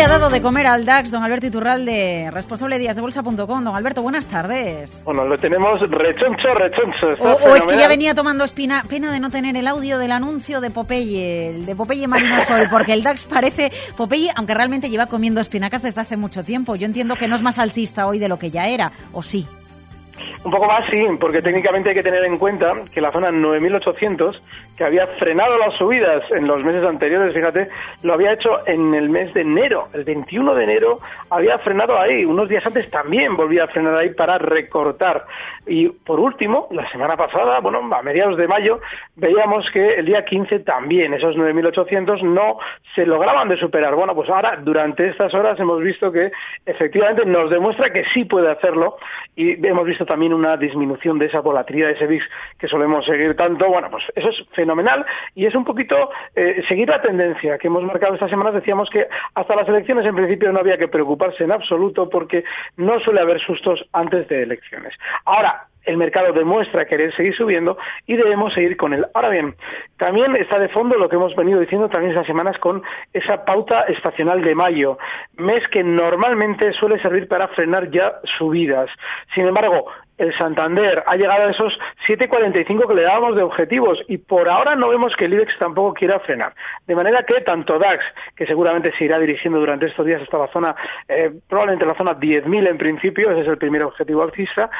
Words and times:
Le 0.00 0.06
ha 0.06 0.08
dado 0.08 0.30
de 0.30 0.40
comer 0.40 0.66
al 0.66 0.86
DAX 0.86 1.10
don 1.10 1.22
Alberto 1.22 1.48
Iturralde, 1.48 2.30
responsable 2.32 2.76
de 2.76 2.84
díasdebolsa.com? 2.84 3.64
Don 3.64 3.76
Alberto, 3.76 4.00
buenas 4.00 4.26
tardes. 4.26 5.02
Bueno, 5.04 5.26
lo 5.26 5.36
tenemos 5.36 5.78
rechoncho, 5.78 6.54
rechoncho. 6.54 7.22
O, 7.22 7.50
o, 7.50 7.54
es 7.54 7.66
que 7.66 7.76
ya 7.76 7.86
venía 7.86 8.14
tomando 8.14 8.44
espina, 8.44 8.86
pena 8.88 9.12
de 9.12 9.20
no 9.20 9.28
tener 9.28 9.58
el 9.58 9.68
audio 9.68 9.98
del 9.98 10.12
anuncio 10.12 10.62
de 10.62 10.70
Popeye, 10.70 11.50
el 11.50 11.66
de 11.66 11.76
Popeye 11.76 12.08
Marino 12.08 12.40
Sol, 12.40 12.66
porque 12.70 12.94
el 12.94 13.02
DAX 13.02 13.26
parece 13.26 13.72
Popeye, 13.94 14.30
aunque 14.36 14.54
realmente 14.54 14.88
lleva 14.88 15.04
comiendo 15.04 15.38
espinacas 15.42 15.82
desde 15.82 16.00
hace 16.00 16.16
mucho 16.16 16.44
tiempo. 16.44 16.76
Yo 16.76 16.86
entiendo 16.86 17.16
que 17.16 17.28
no 17.28 17.36
es 17.36 17.42
más 17.42 17.58
alcista 17.58 18.06
hoy 18.06 18.18
de 18.18 18.28
lo 18.28 18.38
que 18.38 18.50
ya 18.50 18.68
era, 18.68 18.92
¿o 19.12 19.20
sí? 19.20 19.46
Un 20.42 20.50
poco 20.50 20.66
más 20.66 20.86
sí, 20.90 21.04
porque 21.20 21.42
técnicamente 21.42 21.90
hay 21.90 21.94
que 21.94 22.02
tener 22.02 22.24
en 22.24 22.38
cuenta 22.38 22.72
que 22.90 23.02
la 23.02 23.12
zona 23.12 23.30
9800, 23.30 24.42
que 24.74 24.84
había 24.84 25.06
frenado 25.18 25.58
las 25.58 25.74
subidas 25.74 26.22
en 26.30 26.46
los 26.46 26.64
meses 26.64 26.82
anteriores, 26.82 27.34
fíjate, 27.34 27.68
lo 28.02 28.14
había 28.14 28.32
hecho 28.32 28.66
en 28.66 28.94
el 28.94 29.10
mes 29.10 29.34
de 29.34 29.42
enero, 29.42 29.88
el 29.92 30.04
21 30.04 30.54
de 30.54 30.64
enero 30.64 31.00
había 31.28 31.58
frenado 31.58 31.98
ahí, 31.98 32.24
unos 32.24 32.48
días 32.48 32.64
antes 32.64 32.88
también 32.90 33.36
volvía 33.36 33.64
a 33.64 33.68
frenar 33.68 33.94
ahí 33.94 34.14
para 34.14 34.38
recortar. 34.38 35.26
Y 35.66 35.90
por 35.90 36.18
último, 36.18 36.68
la 36.70 36.90
semana 36.90 37.18
pasada, 37.18 37.60
bueno, 37.60 37.80
a 37.94 38.02
mediados 38.02 38.38
de 38.38 38.48
mayo, 38.48 38.80
veíamos 39.16 39.70
que 39.70 39.96
el 39.96 40.06
día 40.06 40.24
15 40.24 40.60
también 40.60 41.12
esos 41.12 41.36
9800 41.36 42.22
no 42.22 42.58
se 42.94 43.04
lograban 43.04 43.48
de 43.50 43.58
superar. 43.58 43.94
Bueno, 43.94 44.14
pues 44.14 44.30
ahora 44.30 44.56
durante 44.56 45.06
estas 45.06 45.34
horas 45.34 45.60
hemos 45.60 45.82
visto 45.82 46.10
que 46.10 46.32
efectivamente 46.64 47.26
nos 47.26 47.50
demuestra 47.50 47.92
que 47.92 48.04
sí 48.14 48.24
puede 48.24 48.50
hacerlo 48.50 48.96
y 49.36 49.64
hemos 49.66 49.84
visto 49.84 50.06
también 50.06 50.29
una 50.32 50.56
disminución 50.56 51.18
de 51.18 51.26
esa 51.26 51.40
volatilidad 51.40 51.88
de 51.88 51.94
ese 51.94 52.06
VIX 52.06 52.24
que 52.58 52.68
solemos 52.68 53.04
seguir 53.04 53.36
tanto. 53.36 53.68
Bueno, 53.68 53.90
pues 53.90 54.04
eso 54.14 54.28
es 54.28 54.46
fenomenal 54.52 55.04
y 55.34 55.46
es 55.46 55.54
un 55.54 55.64
poquito 55.64 56.10
eh, 56.34 56.62
seguir 56.68 56.88
la 56.88 57.02
tendencia 57.02 57.58
que 57.58 57.68
hemos 57.68 57.82
marcado 57.84 58.14
estas 58.14 58.30
semanas. 58.30 58.54
Decíamos 58.54 58.90
que 58.90 59.06
hasta 59.34 59.56
las 59.56 59.68
elecciones 59.68 60.06
en 60.06 60.14
principio 60.14 60.52
no 60.52 60.60
había 60.60 60.78
que 60.78 60.88
preocuparse 60.88 61.44
en 61.44 61.52
absoluto 61.52 62.08
porque 62.08 62.44
no 62.76 63.00
suele 63.00 63.20
haber 63.20 63.40
sustos 63.40 63.84
antes 63.92 64.28
de 64.28 64.42
elecciones. 64.42 64.94
Ahora, 65.24 65.66
el 65.84 65.96
mercado 65.96 66.32
demuestra 66.32 66.86
querer 66.86 67.14
seguir 67.14 67.34
subiendo 67.34 67.78
y 68.06 68.16
debemos 68.16 68.52
seguir 68.52 68.76
con 68.76 68.92
él. 68.92 69.06
Ahora 69.14 69.30
bien, 69.30 69.54
también 69.96 70.36
está 70.36 70.58
de 70.58 70.68
fondo 70.68 70.96
lo 70.96 71.08
que 71.08 71.16
hemos 71.16 71.34
venido 71.34 71.60
diciendo 71.60 71.88
también 71.88 72.10
estas 72.10 72.26
semanas 72.26 72.58
con 72.58 72.82
esa 73.12 73.44
pauta 73.44 73.82
estacional 73.82 74.42
de 74.42 74.54
mayo, 74.54 74.98
mes 75.36 75.66
que 75.68 75.82
normalmente 75.82 76.72
suele 76.74 77.00
servir 77.00 77.28
para 77.28 77.48
frenar 77.48 77.90
ya 77.90 78.20
subidas. 78.38 78.90
Sin 79.34 79.46
embargo, 79.46 79.86
el 80.20 80.36
Santander 80.36 81.02
ha 81.06 81.16
llegado 81.16 81.46
a 81.46 81.50
esos 81.50 81.78
7,45 82.06 82.86
que 82.86 82.94
le 82.94 83.02
dábamos 83.02 83.36
de 83.36 83.42
objetivos 83.42 84.02
y 84.06 84.18
por 84.18 84.50
ahora 84.50 84.76
no 84.76 84.90
vemos 84.90 85.16
que 85.16 85.24
el 85.24 85.32
IBEX 85.32 85.58
tampoco 85.58 85.94
quiera 85.94 86.20
frenar. 86.20 86.54
De 86.86 86.94
manera 86.94 87.22
que 87.22 87.40
tanto 87.40 87.78
DAX, 87.78 88.04
que 88.36 88.46
seguramente 88.46 88.92
se 88.98 89.04
irá 89.06 89.18
dirigiendo 89.18 89.58
durante 89.58 89.86
estos 89.86 90.04
días 90.04 90.20
hasta 90.20 90.36
la 90.36 90.48
zona, 90.48 90.76
eh, 91.08 91.32
probablemente 91.48 91.86
la 91.86 91.94
zona 91.94 92.18
10.000 92.18 92.68
en 92.68 92.76
principio, 92.76 93.30
ese 93.30 93.40
es 93.40 93.48
el 93.48 93.56
primer 93.56 93.82
objetivo 93.82 94.22
alcista, 94.22 94.70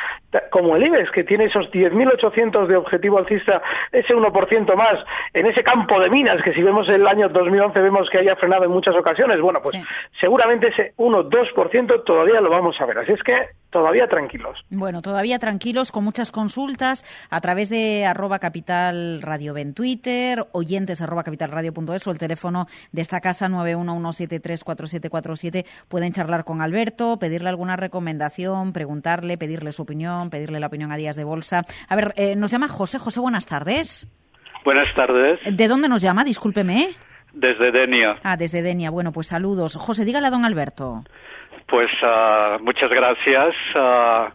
como 0.51 0.77
el 0.77 0.87
IBEX, 0.87 1.11
que 1.11 1.25
tiene 1.25 1.45
esos 1.45 1.71
10.800 1.71 2.67
de 2.67 2.77
objetivo 2.77 3.19
alcista, 3.19 3.63
ese 3.93 4.15
1% 4.15 4.75
más 4.77 5.03
en 5.33 5.47
ese 5.47 5.65
campo 5.65 5.99
de 6.01 6.11
minas, 6.11 6.43
que 6.43 6.53
si 6.53 6.63
vemos 6.63 6.87
el 6.91 7.07
año 7.07 7.31
2011 7.31 7.81
vemos 7.81 8.11
que 8.11 8.19
haya 8.19 8.37
frenado 8.37 8.65
en 8.65 8.71
muchas 8.71 8.95
ocasiones, 8.95 9.41
bueno, 9.41 9.61
pues 9.63 9.77
seguramente 10.21 10.69
ese 10.69 10.93
1-2% 10.99 12.05
todavía 12.05 12.43
lo 12.43 12.51
vamos 12.51 12.79
a 12.79 12.85
ver. 12.85 12.99
Así 12.99 13.13
es 13.13 13.23
que 13.23 13.35
todavía 13.71 14.09
tranquilos. 14.09 14.59
Bueno, 14.69 15.01
todavía 15.01 15.30
tranquilos 15.39 15.93
con 15.93 16.05
muchas 16.05 16.31
consultas 16.31 17.05
a 17.31 17.41
través 17.41 17.71
de 17.71 18.05
arroba 18.07 18.39
capital 18.39 19.23
radio 19.23 19.57
en 19.57 19.75
Twitter, 19.75 20.47
oyentes 20.53 21.03
arroba 21.03 21.23
capitalradio.es 21.23 22.07
o 22.07 22.11
el 22.11 22.19
teléfono 22.19 22.67
de 22.93 23.03
esta 23.03 23.21
casa 23.21 23.49
911734747. 23.49 25.67
Pueden 25.89 26.13
charlar 26.13 26.45
con 26.45 26.61
Alberto, 26.61 27.19
pedirle 27.19 27.49
alguna 27.49 27.77
recomendación, 27.77 28.73
preguntarle, 28.73 29.39
pedirle 29.39 29.73
su 29.73 29.83
opinión, 29.83 30.31
pedirle 30.31 30.61
la 30.61 30.67
opinión 30.67 30.93
a 30.93 30.97
Días 30.97 31.17
de 31.17 31.25
Bolsa. 31.25 31.65
A 31.89 31.97
ver, 31.97 32.13
eh, 32.17 32.37
nos 32.37 32.51
llama 32.51 32.69
José. 32.69 32.99
José, 32.99 33.21
buenas 33.21 33.47
tardes. 33.47 34.09
Buenas 34.65 34.93
tardes. 34.95 35.41
¿De 35.45 35.69
dónde 35.69 35.89
nos 35.89 36.03
llama? 36.03 36.25
Discúlpeme. 36.25 36.91
Desde 37.33 37.71
Denia. 37.71 38.19
Ah, 38.23 38.37
desde 38.37 38.63
Denia. 38.63 38.91
Bueno, 38.91 39.13
pues 39.13 39.29
saludos. 39.29 39.77
José, 39.77 40.05
dígale 40.05 40.27
a 40.27 40.31
don 40.31 40.45
Alberto. 40.45 41.05
Pues 41.67 41.91
uh, 42.03 42.63
muchas 42.63 42.91
gracias. 42.91 43.55
Uh, 43.75 44.31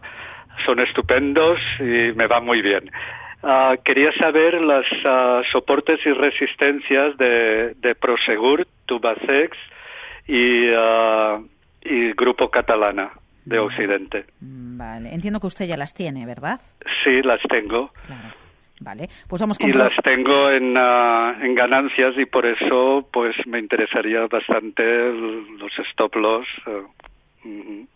son 0.64 0.80
estupendos 0.80 1.58
y 1.80 2.12
me 2.14 2.26
va 2.26 2.40
muy 2.40 2.62
bien. 2.62 2.90
Uh, 3.42 3.76
quería 3.84 4.12
saber 4.12 4.54
los 4.54 4.86
soportes 5.52 6.00
y 6.04 6.12
resistencias 6.12 7.16
de, 7.18 7.74
de 7.74 7.94
Prosegur, 7.94 8.66
Tubacex 8.86 9.56
y, 10.26 10.66
y 11.82 12.12
Grupo 12.12 12.50
Catalana 12.50 13.10
de 13.44 13.58
Occidente. 13.58 14.24
Vale, 14.40 15.14
entiendo 15.14 15.38
que 15.38 15.46
usted 15.46 15.66
ya 15.66 15.76
las 15.76 15.94
tiene, 15.94 16.26
¿verdad? 16.26 16.60
Sí, 17.04 17.22
las 17.22 17.40
tengo. 17.42 17.92
Claro. 18.06 18.34
Vale, 18.80 19.08
pues 19.26 19.40
vamos 19.40 19.58
Y 19.60 19.72
las 19.72 19.94
tengo 20.04 20.50
en, 20.50 20.76
en 20.76 21.54
ganancias 21.54 22.14
y 22.18 22.26
por 22.26 22.44
eso 22.44 23.08
pues 23.10 23.34
me 23.46 23.58
interesaría 23.58 24.26
bastante 24.26 24.82
los 25.58 25.78
stop 25.90 26.14
loss 26.16 26.46
y 27.44 27.86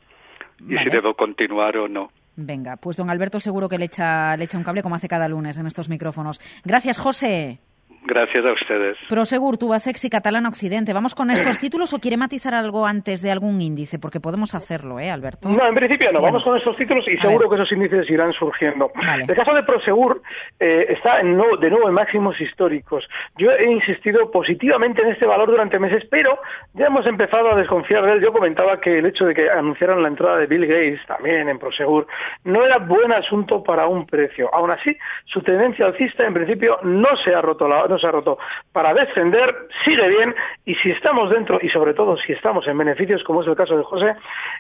vale. 0.61 0.85
si 0.85 0.91
debo 0.91 1.15
continuar 1.15 1.77
o 1.77 1.89
no. 1.89 2.11
Venga, 2.47 2.77
pues 2.77 2.97
don 2.97 3.11
Alberto 3.11 3.39
seguro 3.39 3.69
que 3.69 3.79
le 3.79 3.85
echa, 3.87 4.37
le 4.37 4.45
echa 4.45 4.57
un 4.57 4.65
cable 4.65 4.83
como 4.83 4.95
hace 4.95 5.09
cada 5.09 5.29
lunes 5.29 5.59
en 5.59 5.67
estos 5.67 5.89
micrófonos. 5.89 6.41
Gracias, 6.65 6.99
José. 6.99 7.61
Gracias 8.03 8.45
a 8.45 8.53
ustedes. 8.53 8.97
Prosegur, 9.09 9.59
Tubacex 9.59 10.05
y 10.07 10.11
Catalana 10.11 10.49
Occidente. 10.49 10.93
¿Vamos 10.93 11.15
con 11.15 11.31
estos 11.31 11.59
títulos 11.61 11.93
o 11.93 11.99
quiere 11.99 12.17
matizar 12.17 12.55
algo 12.55 12.87
antes 12.87 13.21
de 13.21 13.31
algún 13.31 13.61
índice? 13.61 13.99
Porque 13.99 14.21
podemos 14.21 14.55
hacerlo, 14.55 14.99
¿eh, 14.99 15.11
Alberto? 15.11 15.49
No, 15.49 15.67
en 15.67 15.75
principio 15.75 16.11
no. 16.13 16.21
Bueno. 16.21 16.33
Vamos 16.33 16.45
con 16.45 16.57
estos 16.57 16.77
títulos 16.77 17.05
y 17.09 17.19
a 17.19 17.21
seguro 17.21 17.49
ver. 17.49 17.59
que 17.59 17.63
esos 17.63 17.73
índices 17.73 18.11
irán 18.11 18.33
surgiendo. 18.33 18.91
Vale. 18.95 19.25
El 19.29 19.37
caso 19.37 19.53
de 19.53 19.63
Prosegur 19.65 20.23
eh, 20.59 20.87
está 20.89 21.21
en 21.21 21.37
nuevo, 21.37 21.57
de 21.59 21.71
nuevo 21.71 21.89
en 21.89 21.95
máximos 21.95 22.41
históricos. 22.41 23.07
Yo 23.37 23.51
he 23.51 23.71
insistido 23.71 24.31
positivamente 24.31 25.03
en 25.03 25.09
este 25.09 25.27
valor 25.27 25.51
durante 25.51 25.79
meses, 25.79 26.05
pero 26.11 26.39
ya 26.73 26.87
hemos 26.87 27.07
empezado 27.07 27.53
a 27.53 27.57
desconfiar 27.57 28.07
de 28.07 28.13
él. 28.13 28.23
Yo 28.23 28.33
comentaba 28.33 28.81
que 28.81 28.99
el 28.99 29.07
hecho 29.07 29.27
de 29.27 29.35
que 29.35 29.51
anunciaran 29.51 30.03
la 30.03 30.09
entrada 30.09 30.39
de 30.39 30.47
Bill 30.47 30.67
Gates 30.67 31.01
también 31.07 31.49
en 31.49 31.59
Prosegur 31.59 32.07
no 32.45 32.65
era 32.65 32.79
buen 32.79 33.13
asunto 33.13 33.63
para 33.63 33.87
un 33.87 34.07
precio. 34.07 34.49
Aún 34.55 34.71
así, 34.71 34.97
su 35.27 35.43
tendencia 35.43 35.87
alcista 35.87 36.27
en 36.27 36.35
principio 36.35 36.79
no 36.83 37.15
se 37.23 37.35
ha 37.35 37.43
roto 37.43 37.69
la 37.69 37.90
no 37.91 37.99
se 37.99 38.07
ha 38.07 38.11
roto. 38.11 38.39
Para 38.73 38.95
descender 38.95 39.69
sigue 39.85 40.09
bien 40.09 40.35
y 40.65 40.75
si 40.77 40.91
estamos 40.91 41.31
dentro 41.31 41.59
y 41.61 41.69
sobre 41.69 41.95
todo 41.95 42.17
si 42.17 42.33
estamos 42.33 42.67
en 42.67 42.79
beneficios, 42.79 43.23
como 43.25 43.43
es 43.43 43.49
el 43.49 43.57
caso 43.57 43.77
de 43.77 43.85
José, 43.85 44.15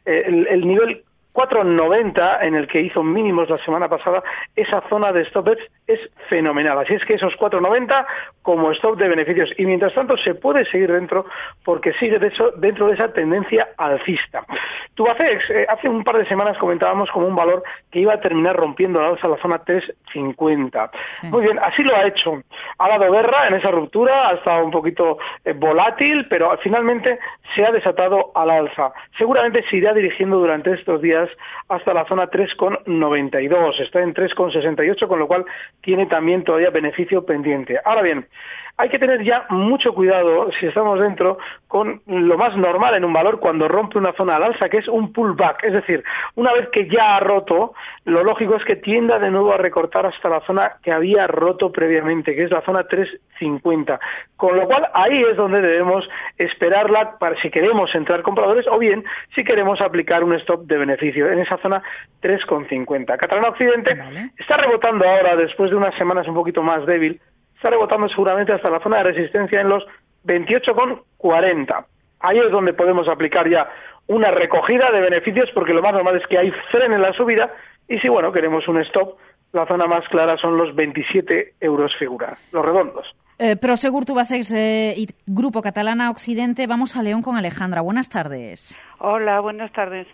eh, 0.05 0.25
el, 0.27 0.47
el 0.49 0.67
nivel 0.67 1.03
4.90 1.33 2.39
en 2.43 2.55
el 2.55 2.67
que 2.67 2.81
hizo 2.81 3.03
mínimos 3.03 3.49
la 3.49 3.59
semana 3.59 3.89
pasada, 3.89 4.23
esa 4.57 4.83
zona 4.89 5.13
de 5.13 5.23
stop 5.23 5.49
es 5.87 6.01
fenomenal. 6.29 6.79
Así 6.79 6.95
es 6.95 7.05
que 7.05 7.15
esos 7.15 7.35
4.90 7.35 8.07
como 8.43 8.71
stop 8.73 8.99
de 8.99 9.09
beneficios. 9.09 9.51
Y 9.59 9.67
mientras 9.67 9.95
tanto 9.95 10.17
se 10.17 10.35
puede 10.35 10.65
seguir 10.67 10.93
dentro 10.93 11.27
porque 11.65 11.93
sigue 11.95 12.19
de 12.19 12.29
eso, 12.29 12.53
dentro 12.57 12.89
de 12.89 12.95
esa 12.95 13.13
tendencia 13.13 13.69
alcista. 13.77 14.45
Tubacex, 14.95 15.51
eh, 15.51 15.67
hace 15.69 15.89
un 15.89 16.05
par 16.05 16.19
de 16.19 16.27
semanas 16.27 16.59
comentábamos 16.59 17.11
como 17.11 17.27
un 17.27 17.37
valor 17.37 17.63
que 17.91 18.01
iba 18.01 18.15
a 18.15 18.21
terminar 18.21 18.57
rompiendo 18.57 19.01
la 19.01 19.09
alza 19.09 19.29
la 19.29 19.37
zona 19.39 19.65
3.50. 19.65 20.91
Sí. 21.21 21.27
Muy 21.29 21.43
bien, 21.43 21.59
así 21.61 21.83
lo 21.83 21.95
ha 21.95 22.07
hecho. 22.07 22.43
Ha 22.79 22.89
dado 22.89 23.11
guerra 23.11 23.49
en 23.49 23.55
esa 23.55 23.71
ruptura, 23.71 24.29
ha 24.29 24.35
estado 24.35 24.65
un 24.65 24.71
poquito 24.71 25.19
eh, 25.45 25.53
volátil, 25.53 26.27
pero 26.29 26.57
finalmente 26.63 27.19
se 27.55 27.65
ha 27.65 27.71
desatado 27.71 28.33
al 28.35 28.51
alza. 28.51 28.93
Seguramente 29.19 29.65
se 29.69 29.77
irá 29.77 29.93
dirigiendo 29.93 30.39
durante 30.39 30.73
estos 30.73 31.01
días 31.03 31.29
hasta 31.69 31.95
la 31.95 32.05
zona 32.07 32.31
3,92. 32.31 33.81
Está 33.81 34.01
en 34.01 34.15
3,68, 34.15 35.07
con 35.07 35.19
lo 35.19 35.27
cual 35.27 35.45
tiene 35.81 36.07
también 36.07 36.45
todavía 36.45 36.71
beneficio 36.71 37.25
pendiente. 37.25 37.79
Ahora 37.85 38.03
bien, 38.03 38.27
Hay 38.81 38.89
que 38.89 38.99
tener 38.99 39.23
ya 39.23 39.45
mucho 39.51 39.93
cuidado 39.93 40.51
si 40.59 40.67
estamos 40.67 40.99
dentro 40.99 41.37
con 41.69 42.01
lo 42.07 42.39
más 42.39 42.57
normal 42.57 42.95
en 42.95 43.05
un 43.05 43.13
valor 43.13 43.39
cuando 43.39 43.69
rompe 43.69 43.99
una 43.99 44.15
zona 44.15 44.37
al 44.37 44.43
alza, 44.43 44.71
que 44.71 44.79
es 44.79 44.89
un 44.89 45.13
pullback. 45.13 45.65
Es 45.65 45.75
decir, 45.75 46.03
una 46.35 46.55
vez 46.55 46.71
que 46.71 46.89
ya 46.89 47.17
ha 47.17 47.21
roto, 47.21 47.75
lo 48.07 48.25
lógico 48.25 48.57
es 48.57 48.65
que 48.65 48.77
tienda 48.77 49.19
de 49.19 49.31
nuevo 49.31 49.53
a 49.53 49.59
recortar 49.59 50.07
hasta 50.07 50.31
la 50.31 50.41
zona 50.47 50.77
que 50.83 50.93
había 50.93 51.27
roto 51.27 51.71
previamente, 51.71 52.35
que 52.35 52.45
es 52.45 52.51
la 52.51 52.63
zona 52.63 52.85
350. 52.85 54.01
Con 54.37 54.57
lo 54.57 54.67
cual, 54.67 54.89
ahí 54.95 55.23
es 55.31 55.37
donde 55.37 55.61
debemos 55.61 56.09
esperarla 56.39 57.19
para 57.19 57.37
si 57.43 57.51
queremos 57.51 57.95
entrar 57.95 58.23
compradores 58.23 58.67
o 58.67 58.79
bien 58.79 59.05
si 59.35 59.45
queremos 59.45 59.83
aplicar 59.83 60.25
un 60.25 60.33
stop 60.37 60.63
de 60.63 60.79
beneficio 60.79 61.31
en 61.31 61.41
esa 61.41 61.59
zona 61.59 61.83
3,50. 62.23 63.19
Catalana 63.19 63.49
Occidente 63.49 63.99
está 64.39 64.57
rebotando 64.57 65.07
ahora 65.07 65.37
después 65.37 65.71
de 65.71 65.77
unas 65.77 65.95
semanas 65.97 66.27
un 66.27 66.35
poquito 66.35 66.63
más 66.63 66.87
débil 66.87 67.21
está 67.61 67.69
rebotando 67.69 68.09
seguramente 68.09 68.55
hasta 68.55 68.71
la 68.71 68.81
zona 68.81 68.97
de 68.97 69.13
resistencia 69.13 69.61
en 69.61 69.69
los 69.69 69.85
28,40. 70.25 71.85
Ahí 72.21 72.39
es 72.39 72.51
donde 72.51 72.73
podemos 72.73 73.07
aplicar 73.07 73.47
ya 73.51 73.69
una 74.07 74.31
recogida 74.31 74.91
de 74.91 75.03
beneficios 75.03 75.51
porque 75.53 75.75
lo 75.75 75.83
más 75.83 75.93
normal 75.93 76.17
es 76.17 76.27
que 76.27 76.39
hay 76.39 76.51
freno 76.71 76.95
en 76.95 77.03
la 77.03 77.13
subida 77.13 77.53
y 77.87 77.99
si 77.99 78.09
bueno 78.09 78.33
queremos 78.33 78.67
un 78.67 78.81
stop 78.81 79.19
la 79.53 79.67
zona 79.67 79.87
más 79.87 80.09
clara 80.09 80.39
son 80.39 80.57
los 80.57 80.75
27 80.75 81.55
euros 81.61 81.95
figura, 81.99 82.39
los 82.51 82.65
redondos. 82.65 83.15
Eh, 83.39 83.57
Prosegur 83.57 84.07
Tubacex 84.07 84.53
eh, 84.53 84.95
y 84.97 85.09
Grupo 85.27 85.61
Catalana 85.61 86.11
Occidente. 86.11 86.67
Vamos 86.67 86.97
a 86.97 87.03
León 87.03 87.21
con 87.21 87.37
Alejandra. 87.37 87.83
Buenas 87.83 88.09
tardes. 88.09 88.79
Hola, 89.01 89.41
buenas 89.41 89.71
tardes. 89.73 90.07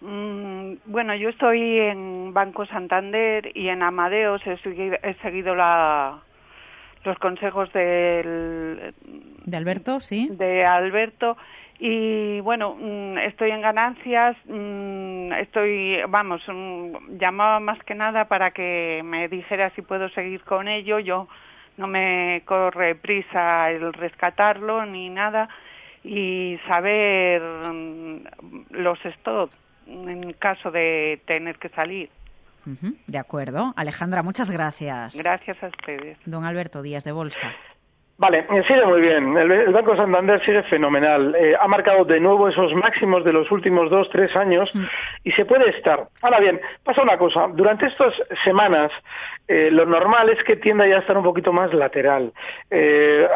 Mm, 0.00 0.74
bueno, 0.86 1.14
yo 1.14 1.28
estoy 1.28 1.78
en 1.78 2.32
Banco 2.32 2.66
Santander 2.66 3.56
y 3.56 3.68
en 3.68 3.82
Amadeus 3.82 4.42
he 4.46 5.14
seguido 5.22 5.54
la, 5.54 6.22
los 7.04 7.18
consejos 7.18 7.72
del, 7.72 8.94
de 9.44 9.56
Alberto, 9.56 10.00
sí. 10.00 10.28
De 10.30 10.64
Alberto. 10.64 11.36
Y 11.78 12.40
bueno, 12.40 12.76
mm, 12.78 13.18
estoy 13.18 13.50
en 13.50 13.62
ganancias, 13.62 14.36
mm, 14.46 15.32
estoy, 15.34 15.98
vamos, 16.08 16.42
mm, 16.46 17.18
llamaba 17.18 17.60
más 17.60 17.78
que 17.84 17.94
nada 17.94 18.26
para 18.26 18.50
que 18.50 19.00
me 19.04 19.28
dijera 19.28 19.70
si 19.70 19.82
puedo 19.82 20.08
seguir 20.10 20.42
con 20.42 20.66
ello. 20.66 20.98
Yo 20.98 21.28
no 21.76 21.86
me 21.86 22.42
corre 22.44 22.96
prisa 22.96 23.70
el 23.70 23.92
rescatarlo 23.92 24.84
ni 24.86 25.08
nada 25.08 25.48
y 26.02 26.58
saber 26.66 27.40
los 28.70 29.04
stop 29.04 29.50
en 29.86 30.32
caso 30.34 30.70
de 30.70 31.20
tener 31.26 31.58
que 31.58 31.68
salir 31.70 32.10
de 33.06 33.18
acuerdo. 33.18 33.72
Alejandra, 33.76 34.22
muchas 34.22 34.50
gracias. 34.50 35.16
Gracias 35.16 35.62
a 35.62 35.68
ustedes. 35.68 36.18
Don 36.26 36.44
Alberto 36.44 36.82
Díaz 36.82 37.04
de 37.04 37.12
Bolsa. 37.12 37.52
Vale, 38.20 38.46
eh, 38.50 38.64
sigue 38.66 38.84
muy 38.84 39.00
bien. 39.00 39.36
El, 39.36 39.72
Banco 39.72 39.94
Santander 39.94 40.44
sigue 40.44 40.64
fenomenal. 40.64 41.36
Eh, 41.36 41.54
ha 41.58 41.68
marcado 41.68 42.04
de 42.04 42.18
nuevo 42.18 42.48
esos 42.48 42.74
máximos 42.74 43.24
de 43.24 43.32
los 43.32 43.48
últimos 43.52 43.88
dos, 43.90 44.10
tres 44.10 44.34
años 44.34 44.74
mm. 44.74 44.82
y 45.22 45.30
se 45.30 45.44
puede 45.44 45.70
estar. 45.70 46.08
Ahora 46.20 46.40
bien, 46.40 46.60
pasa 46.82 47.02
una 47.02 47.16
cosa. 47.16 47.46
Durante 47.54 47.86
estas 47.86 48.12
semanas, 48.42 48.90
eh, 49.46 49.70
lo 49.70 49.86
normal 49.86 50.30
es 50.30 50.42
que 50.42 50.56
tienda 50.56 50.88
ya 50.88 50.96
a 50.96 50.98
estar 50.98 51.16
un 51.16 51.22
poquito 51.22 51.52
más 51.52 51.72
lateral. 51.72 52.32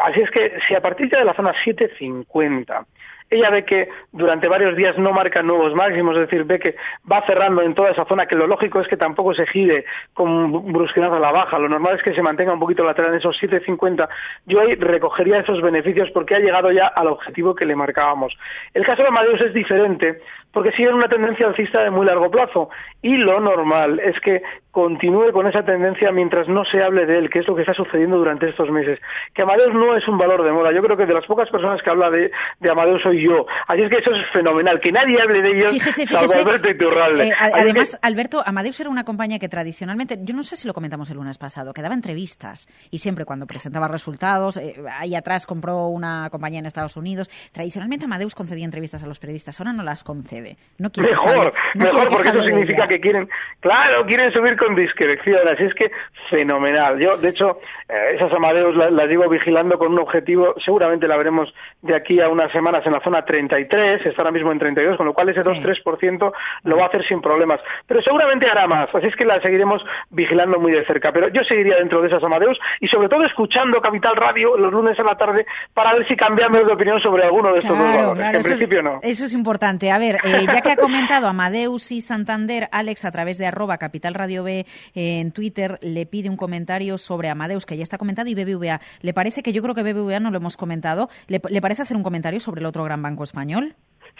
así 0.03 0.19
es 0.19 0.29
que 0.31 0.59
si 0.67 0.75
a 0.75 0.81
partir 0.81 1.07
de 1.09 1.23
la 1.23 1.33
zona 1.33 1.53
750 1.63 2.85
ella 3.33 3.49
ve 3.49 3.65
que 3.65 3.89
durante 4.11 4.47
varios 4.47 4.75
días 4.75 4.97
no 4.97 5.11
marca 5.11 5.41
nuevos 5.41 5.73
máximos, 5.73 6.15
es 6.15 6.29
decir, 6.29 6.43
ve 6.43 6.59
que 6.59 6.75
va 7.09 7.25
cerrando 7.25 7.61
en 7.61 7.73
toda 7.73 7.91
esa 7.91 8.05
zona, 8.05 8.25
que 8.25 8.35
lo 8.35 8.47
lógico 8.47 8.79
es 8.79 8.87
que 8.87 8.97
tampoco 8.97 9.33
se 9.33 9.45
gire 9.47 9.85
con 10.13 10.71
brusquedad 10.71 11.15
a 11.15 11.19
la 11.19 11.31
baja, 11.31 11.59
lo 11.59 11.69
normal 11.69 11.95
es 11.95 12.03
que 12.03 12.13
se 12.13 12.21
mantenga 12.21 12.53
un 12.53 12.59
poquito 12.59 12.83
lateral 12.83 13.11
en 13.11 13.17
esos 13.17 13.39
7.50. 13.41 14.07
Yo 14.45 14.61
ahí 14.61 14.75
recogería 14.75 15.39
esos 15.39 15.61
beneficios 15.61 16.09
porque 16.11 16.35
ha 16.35 16.39
llegado 16.39 16.71
ya 16.71 16.87
al 16.87 17.07
objetivo 17.07 17.55
que 17.55 17.65
le 17.65 17.75
marcábamos. 17.75 18.37
El 18.73 18.85
caso 18.85 19.01
de 19.01 19.09
Amadeus 19.09 19.41
es 19.41 19.53
diferente 19.53 20.19
porque 20.51 20.71
sigue 20.71 20.89
en 20.89 20.95
una 20.95 21.09
tendencia 21.09 21.47
alcista 21.47 21.83
de 21.83 21.89
muy 21.89 22.05
largo 22.05 22.29
plazo 22.29 22.69
y 23.01 23.17
lo 23.17 23.39
normal 23.39 23.99
es 23.99 24.19
que 24.19 24.43
continúe 24.71 25.31
con 25.31 25.47
esa 25.47 25.63
tendencia 25.63 26.11
mientras 26.11 26.47
no 26.47 26.63
se 26.65 26.81
hable 26.81 27.05
de 27.05 27.17
él, 27.17 27.29
que 27.29 27.39
es 27.39 27.47
lo 27.47 27.55
que 27.55 27.61
está 27.61 27.73
sucediendo 27.73 28.17
durante 28.17 28.49
estos 28.49 28.69
meses. 28.71 28.99
Que 29.33 29.43
Amadeus 29.43 29.73
no 29.73 29.95
es 29.95 30.07
un 30.07 30.17
valor 30.17 30.43
de 30.43 30.51
moda. 30.51 30.71
Yo 30.71 30.81
creo 30.81 30.97
que 30.97 31.05
de 31.05 31.13
las 31.13 31.25
pocas 31.25 31.49
personas 31.49 31.81
que 31.81 31.89
habla 31.89 32.09
de, 32.09 32.31
de 32.59 32.69
Amadeus 32.69 33.01
soy 33.01 33.19
yo. 33.23 33.45
Así 33.67 33.81
es 33.81 33.89
que 33.89 33.97
eso 33.97 34.11
es 34.11 34.29
fenomenal. 34.31 34.79
Que 34.79 34.91
nadie 34.91 35.21
hable 35.21 35.41
de 35.41 35.57
ellos 35.57 35.71
fíjese, 35.71 36.07
fíjese, 36.07 36.39
Alberto 36.39 36.69
Iturralde. 36.69 37.27
Eh, 37.29 37.33
además, 37.39 37.97
Alberto, 38.01 38.43
Amadeus 38.45 38.79
era 38.79 38.89
una 38.89 39.03
compañía 39.03 39.39
que 39.39 39.49
tradicionalmente, 39.49 40.17
yo 40.21 40.33
no 40.33 40.43
sé 40.43 40.55
si 40.55 40.67
lo 40.67 40.73
comentamos 40.73 41.09
el 41.09 41.17
lunes 41.17 41.37
pasado, 41.37 41.73
que 41.73 41.81
daba 41.81 41.95
entrevistas 41.95 42.67
y 42.91 42.99
siempre 42.99 43.25
cuando 43.25 43.45
presentaba 43.45 43.87
resultados, 43.87 44.57
eh, 44.57 44.75
ahí 44.91 45.15
atrás 45.15 45.45
compró 45.45 45.87
una 45.87 46.29
compañía 46.29 46.59
en 46.59 46.65
Estados 46.65 46.97
Unidos. 46.97 47.29
Tradicionalmente 47.51 48.05
Amadeus 48.05 48.35
concedía 48.35 48.65
entrevistas 48.65 49.03
a 49.03 49.07
los 49.07 49.19
periodistas, 49.19 49.59
ahora 49.59 49.73
no 49.73 49.83
las 49.83 50.03
concede. 50.03 50.57
No 50.77 50.89
quiere 50.89 51.11
mejor, 51.11 51.53
mejor, 51.75 52.09
porque 52.09 52.29
eso 52.29 52.41
significa 52.41 52.87
que 52.87 52.99
quieren, 52.99 53.29
claro, 53.59 54.05
quieren 54.05 54.31
subir 54.31 54.57
con 54.57 54.75
discreción, 54.75 55.47
así 55.47 55.63
es 55.63 55.73
que 55.73 55.91
fenomenal. 56.29 56.99
Yo, 56.99 57.17
de 57.17 57.29
hecho, 57.29 57.59
eh, 57.89 58.15
esas 58.15 58.31
Amadeus 58.33 58.75
las, 58.75 58.91
las, 58.91 59.07
llevo 59.07 59.29
vigilando 59.29 59.77
con 59.77 59.93
un 59.93 59.99
objetivo, 59.99 60.55
seguramente 60.63 61.07
la 61.07 61.17
veremos 61.17 61.53
de 61.81 61.95
aquí 61.95 62.19
a 62.19 62.29
unas 62.29 62.51
semanas 62.51 62.85
en 62.85 62.93
la 62.93 63.01
zona 63.01 63.12
33, 63.21 64.05
está 64.05 64.21
ahora 64.21 64.31
mismo 64.31 64.51
en 64.51 64.59
32, 64.59 64.97
con 64.97 65.05
lo 65.05 65.13
cual 65.13 65.29
ese 65.29 65.41
2-3% 65.41 66.33
lo 66.63 66.77
va 66.77 66.85
a 66.85 66.87
hacer 66.87 67.05
sin 67.05 67.21
problemas. 67.21 67.61
Pero 67.87 68.01
seguramente 68.01 68.49
hará 68.49 68.67
más, 68.67 68.93
así 68.93 69.07
es 69.07 69.15
que 69.15 69.25
la 69.25 69.39
seguiremos 69.41 69.85
vigilando 70.09 70.59
muy 70.59 70.71
de 70.71 70.85
cerca. 70.85 71.11
Pero 71.11 71.29
yo 71.29 71.43
seguiría 71.43 71.75
dentro 71.77 72.01
de 72.01 72.07
esas 72.07 72.23
Amadeus 72.23 72.59
y 72.79 72.87
sobre 72.87 73.09
todo 73.09 73.23
escuchando 73.23 73.79
Capital 73.81 74.15
Radio 74.15 74.57
los 74.57 74.71
lunes 74.71 74.99
a 74.99 75.03
la 75.03 75.15
tarde 75.15 75.45
para 75.73 75.93
ver 75.93 76.07
si 76.07 76.15
cambiamos 76.15 76.65
de 76.65 76.73
opinión 76.73 76.99
sobre 76.99 77.23
alguno 77.23 77.53
de 77.53 77.59
estos 77.59 77.77
dos 77.77 77.87
valores, 77.87 78.31
que 78.31 78.37
en 78.37 78.43
principio 78.43 78.81
no. 78.81 78.99
Eso 79.01 79.25
es 79.25 79.33
importante. 79.33 79.91
A 79.91 79.97
ver, 79.97 80.17
eh, 80.23 80.45
ya 80.51 80.61
que 80.61 80.71
ha 80.71 80.75
comentado 80.75 81.27
Amadeus 81.27 81.91
y 81.91 82.01
Santander, 82.01 82.69
Alex, 82.71 83.05
a 83.05 83.11
través 83.11 83.37
de 83.37 83.45
arroba 83.45 83.77
Capital 83.77 84.13
Radio 84.13 84.43
B 84.43 84.65
en 84.95 85.31
Twitter, 85.31 85.79
le 85.81 86.05
pide 86.05 86.29
un 86.29 86.37
comentario 86.37 86.97
sobre 86.97 87.29
Amadeus, 87.29 87.65
que 87.65 87.77
ya 87.77 87.83
está 87.83 87.97
comentado, 87.97 88.29
y 88.29 88.35
BBVA. 88.35 88.79
¿Le 89.01 89.13
parece 89.13 89.43
que 89.43 89.53
yo 89.53 89.61
creo 89.61 89.75
que 89.75 89.83
BBVA 89.83 90.19
no 90.19 90.31
lo 90.31 90.37
hemos 90.37 90.57
comentado? 90.57 91.09
¿Le, 91.27 91.39
parece 91.39 91.81
hacer 91.81 91.97
un 91.97 92.03
comentario 92.03 92.39
sobre 92.39 92.61
el 92.61 92.65
otro 92.65 92.83
gran 92.83 92.92
banco 93.01 93.23
español? 93.23 93.75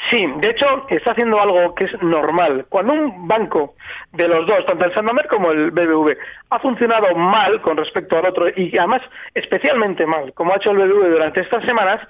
Sí, 0.09 0.25
de 0.37 0.49
hecho 0.49 0.85
está 0.89 1.11
haciendo 1.11 1.39
algo 1.39 1.75
que 1.75 1.85
es 1.85 2.01
normal. 2.01 2.65
Cuando 2.69 2.93
un 2.93 3.27
banco 3.27 3.75
de 4.11 4.27
los 4.27 4.45
dos, 4.47 4.65
tanto 4.65 4.85
el 4.85 4.93
Santander 4.93 5.27
como 5.27 5.51
el 5.51 5.71
BBV, 5.71 6.17
ha 6.49 6.59
funcionado 6.59 7.15
mal 7.15 7.61
con 7.61 7.77
respecto 7.77 8.17
al 8.17 8.25
otro 8.25 8.47
y 8.49 8.75
además 8.77 9.01
especialmente 9.33 10.05
mal, 10.05 10.33
como 10.33 10.53
ha 10.53 10.57
hecho 10.57 10.71
el 10.71 10.77
BBV 10.77 11.11
durante 11.11 11.41
estas 11.41 11.63
semanas, 11.63 12.01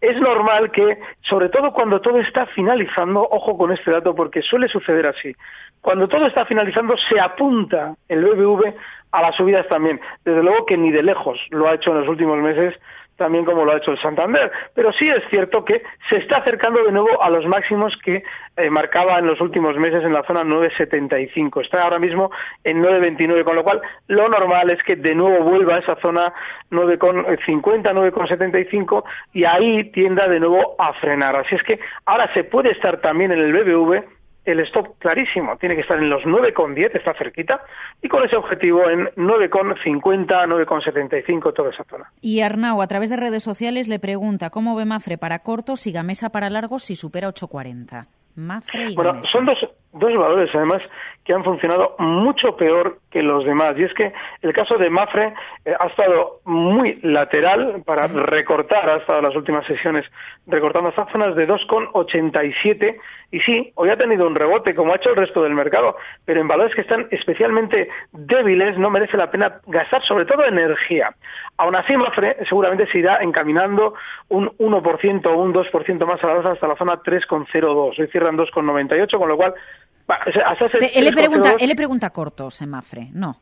es 0.00 0.18
normal 0.18 0.70
que, 0.70 0.98
sobre 1.22 1.48
todo 1.48 1.72
cuando 1.72 2.00
todo 2.00 2.20
está 2.20 2.46
finalizando, 2.46 3.26
ojo 3.30 3.56
con 3.58 3.72
este 3.72 3.90
dato 3.90 4.14
porque 4.14 4.42
suele 4.42 4.68
suceder 4.68 5.06
así, 5.06 5.34
cuando 5.80 6.08
todo 6.08 6.26
está 6.26 6.44
finalizando 6.46 6.96
se 6.96 7.20
apunta 7.20 7.94
el 8.08 8.24
BBV 8.24 8.74
a 9.12 9.22
las 9.22 9.34
subidas 9.34 9.66
también. 9.68 10.00
Desde 10.24 10.42
luego 10.42 10.66
que 10.66 10.76
ni 10.76 10.90
de 10.90 11.02
lejos 11.02 11.38
lo 11.50 11.68
ha 11.68 11.74
hecho 11.74 11.90
en 11.90 12.00
los 12.00 12.08
últimos 12.08 12.38
meses 12.38 12.74
también 13.20 13.44
como 13.44 13.66
lo 13.66 13.72
ha 13.72 13.76
hecho 13.76 13.92
el 13.92 14.00
Santander. 14.00 14.50
Pero 14.74 14.92
sí 14.92 15.06
es 15.06 15.22
cierto 15.28 15.62
que 15.62 15.82
se 16.08 16.16
está 16.16 16.38
acercando 16.38 16.82
de 16.82 16.90
nuevo 16.90 17.22
a 17.22 17.28
los 17.28 17.46
máximos 17.46 17.94
que 18.02 18.24
eh, 18.56 18.70
marcaba 18.70 19.18
en 19.18 19.26
los 19.26 19.40
últimos 19.42 19.76
meses 19.76 20.02
en 20.02 20.14
la 20.14 20.22
zona 20.22 20.42
9,75. 20.42 21.60
Está 21.60 21.82
ahora 21.82 21.98
mismo 21.98 22.30
en 22.64 22.82
9,29, 22.82 23.44
con 23.44 23.56
lo 23.56 23.62
cual 23.62 23.82
lo 24.08 24.26
normal 24.30 24.70
es 24.70 24.82
que 24.82 24.96
de 24.96 25.14
nuevo 25.14 25.44
vuelva 25.44 25.76
a 25.76 25.78
esa 25.80 25.96
zona 25.96 26.32
9,50, 26.70 27.92
9,75 27.92 29.04
y 29.34 29.44
ahí 29.44 29.90
tienda 29.90 30.26
de 30.26 30.40
nuevo 30.40 30.74
a 30.78 30.94
frenar. 30.94 31.36
Así 31.36 31.54
es 31.54 31.62
que 31.62 31.78
ahora 32.06 32.32
se 32.32 32.44
puede 32.44 32.70
estar 32.70 33.02
también 33.02 33.32
en 33.32 33.40
el 33.40 33.52
BBV 33.52 34.19
el 34.50 34.60
stop 34.60 34.98
clarísimo, 34.98 35.56
tiene 35.56 35.74
que 35.74 35.82
estar 35.82 35.98
en 35.98 36.10
los 36.10 36.22
9,10, 36.22 36.96
está 36.96 37.14
cerquita, 37.14 37.62
y 38.02 38.08
con 38.08 38.24
ese 38.24 38.36
objetivo 38.36 38.88
en 38.88 39.06
9,50, 39.16 40.26
9,75, 40.46 41.54
toda 41.54 41.70
esa 41.70 41.84
zona. 41.84 42.10
Y 42.20 42.40
Arnau, 42.40 42.82
a 42.82 42.86
través 42.86 43.10
de 43.10 43.16
redes 43.16 43.42
sociales, 43.42 43.88
le 43.88 43.98
pregunta 43.98 44.50
cómo 44.50 44.74
ve 44.76 44.84
Mafre 44.84 45.18
para 45.18 45.40
cortos 45.40 45.86
y 45.86 45.92
Gamesa 45.92 46.30
para 46.30 46.50
largos 46.50 46.84
si 46.84 46.96
supera 46.96 47.28
8,40. 47.28 48.06
Mafre 48.36 48.90
y 48.90 48.94
Bueno, 48.94 49.22
son 49.24 49.44
dos, 49.44 49.58
dos 49.92 50.16
valores, 50.16 50.50
además, 50.54 50.82
que 51.24 51.34
han 51.34 51.44
funcionado 51.44 51.94
mucho 51.98 52.56
peor 52.56 52.98
que 53.10 53.22
los 53.22 53.44
demás. 53.44 53.76
Y 53.78 53.84
es 53.84 53.94
que 53.94 54.12
el 54.42 54.52
caso 54.52 54.78
de 54.78 54.88
Mafre 54.88 55.34
eh, 55.64 55.74
ha 55.78 55.86
estado 55.86 56.40
muy 56.44 56.98
lateral 57.02 57.82
para 57.84 58.06
recortar, 58.06 58.88
ha 58.88 58.96
estado 58.96 59.20
las 59.20 59.36
últimas 59.36 59.66
sesiones 59.66 60.06
recortando 60.46 60.88
estas 60.88 61.10
zonas 61.10 61.36
de 61.36 61.46
2,87 61.46 62.96
y 63.32 63.40
sí, 63.40 63.72
hoy 63.76 63.90
ha 63.90 63.96
tenido 63.96 64.26
un 64.26 64.34
rebote 64.34 64.74
como 64.74 64.92
ha 64.92 64.96
hecho 64.96 65.10
el 65.10 65.16
resto 65.16 65.42
del 65.42 65.54
mercado, 65.54 65.96
pero 66.24 66.40
en 66.40 66.48
valores 66.48 66.74
que 66.74 66.80
están 66.80 67.06
especialmente 67.10 67.88
débiles 68.12 68.76
no 68.76 68.90
merece 68.90 69.16
la 69.16 69.30
pena 69.30 69.60
gastar 69.66 70.02
sobre 70.02 70.24
todo 70.24 70.44
energía. 70.44 71.14
Aún 71.56 71.76
así, 71.76 71.96
Mafre 71.96 72.36
seguramente 72.48 72.86
se 72.90 72.98
irá 72.98 73.18
encaminando 73.22 73.94
un 74.28 74.48
1% 74.58 75.26
o 75.26 75.36
un 75.36 75.52
2% 75.52 76.06
más 76.06 76.24
a 76.24 76.26
la 76.26 76.50
hasta 76.50 76.66
la 76.66 76.76
zona 76.76 77.02
3,02. 77.02 77.98
Hoy 77.98 78.06
cierran 78.08 78.36
2,98, 78.36 79.18
con 79.18 79.28
lo 79.28 79.36
cual 79.36 79.54
él, 80.94 81.04
le 81.04 81.12
pregunta, 81.12 81.54
él 81.58 81.68
le 81.68 81.76
pregunta 81.76 82.10
cortos 82.10 82.60
en 82.62 82.70
Mafre, 82.70 83.08
no. 83.12 83.36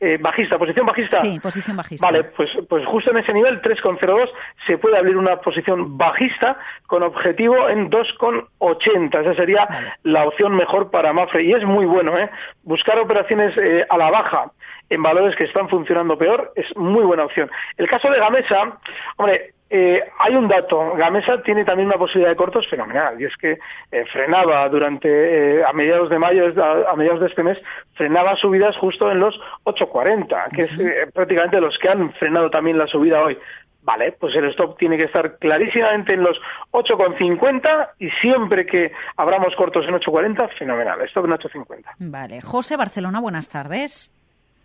eh, 0.00 0.16
bajista, 0.18 0.58
posición 0.58 0.86
bajista. 0.86 1.18
Sí, 1.18 1.38
posición 1.40 1.76
bajista. 1.76 2.06
Vale, 2.06 2.24
pues, 2.24 2.50
pues 2.68 2.86
justo 2.86 3.10
en 3.10 3.18
ese 3.18 3.34
nivel, 3.34 3.60
3,02, 3.60 4.30
se 4.66 4.78
puede 4.78 4.96
abrir 4.96 5.16
una 5.16 5.36
posición 5.36 5.98
bajista 5.98 6.56
con 6.86 7.02
objetivo 7.02 7.68
en 7.68 7.90
2,80. 7.90 9.20
Esa 9.20 9.34
sería 9.34 9.68
la 10.02 10.26
opción 10.26 10.56
mejor 10.56 10.90
para 10.90 11.12
Mafre. 11.12 11.44
Y 11.44 11.52
es 11.52 11.64
muy 11.64 11.84
bueno, 11.84 12.18
¿eh? 12.18 12.30
Buscar 12.62 12.98
operaciones 12.98 13.54
eh, 13.58 13.84
a 13.88 13.98
la 13.98 14.10
baja 14.10 14.50
en 14.88 15.02
valores 15.02 15.36
que 15.36 15.44
están 15.44 15.68
funcionando 15.68 16.16
peor 16.16 16.52
es 16.56 16.74
muy 16.76 17.04
buena 17.04 17.24
opción. 17.24 17.50
El 17.76 17.88
caso 17.88 18.10
de 18.10 18.18
Gamesa, 18.18 18.78
hombre, 19.16 19.52
eh, 19.72 20.02
hay 20.18 20.34
un 20.34 20.48
dato, 20.48 20.94
Gamesa 20.96 21.40
tiene 21.42 21.64
también 21.64 21.86
una 21.86 21.96
posibilidad 21.96 22.30
de 22.30 22.36
cortos 22.36 22.66
fenomenal 22.68 23.20
y 23.20 23.26
es 23.26 23.36
que 23.36 23.52
eh, 23.92 24.04
frenaba 24.12 24.68
durante 24.68 25.08
eh, 25.08 25.64
a 25.64 25.72
mediados 25.72 26.10
de 26.10 26.18
mayo 26.18 26.46
a, 26.60 26.96
mediados 26.96 27.20
de 27.20 27.28
este 27.28 27.44
mes 27.44 27.56
frenaba 27.94 28.34
subidas 28.34 28.76
justo 28.78 29.08
en 29.12 29.20
los 29.20 29.38
8.40 29.62 30.50
que 30.50 30.62
es 30.64 31.12
prácticamente 31.12 31.60
los 31.60 31.78
que 31.78 31.88
han 31.88 32.12
frenado 32.14 32.50
también 32.50 32.78
la 32.78 32.88
subida 32.88 33.22
hoy. 33.22 33.38
Vale, 33.82 34.12
pues 34.12 34.34
el 34.34 34.44
stop 34.46 34.76
tiene 34.76 34.98
que 34.98 35.04
estar 35.04 35.38
clarísimamente 35.38 36.14
en 36.14 36.24
los 36.24 36.36
8,50 36.72 37.90
y 38.00 38.10
siempre 38.20 38.66
que 38.66 38.92
abramos 39.16 39.54
cortos 39.56 39.86
en 39.86 39.94
8,40, 39.94 40.50
fenomenal. 40.58 41.00
Stop 41.02 41.24
en 41.24 41.30
8,50. 41.30 41.84
Vale. 41.98 42.40
José 42.42 42.76
Barcelona, 42.76 43.20
buenas 43.20 43.48
tardes. 43.48 44.10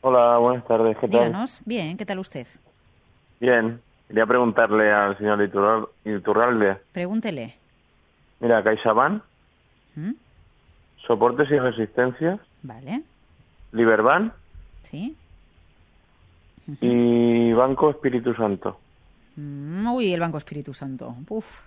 Hola, 0.01 0.37
buenas 0.37 0.65
tardes. 0.65 0.97
¿Qué 0.97 1.07
tal? 1.07 1.33
Bien, 1.63 1.95
¿qué 1.95 2.05
tal 2.05 2.19
usted? 2.19 2.47
Bien. 3.39 3.79
Quería 4.07 4.25
preguntarle 4.25 4.91
al 4.91 5.17
señor 5.17 5.41
Iturralde. 6.05 6.77
Pregúntele. 6.91 7.55
Mira, 8.39 8.63
CaixaBank, 8.63 9.23
¿Mm? 9.95 10.11
soportes 11.07 11.49
y 11.49 11.57
resistencias. 11.57 12.39
Vale. 12.61 13.01
Liberban. 13.71 14.33
Sí. 14.83 15.15
Y 16.81 17.53
Banco 17.53 17.89
Espíritu 17.91 18.33
Santo. 18.33 18.79
Mm, 19.35 19.87
uy, 19.87 20.13
el 20.13 20.19
Banco 20.19 20.37
Espíritu 20.37 20.73
Santo. 20.73 21.15
Uf. 21.29 21.59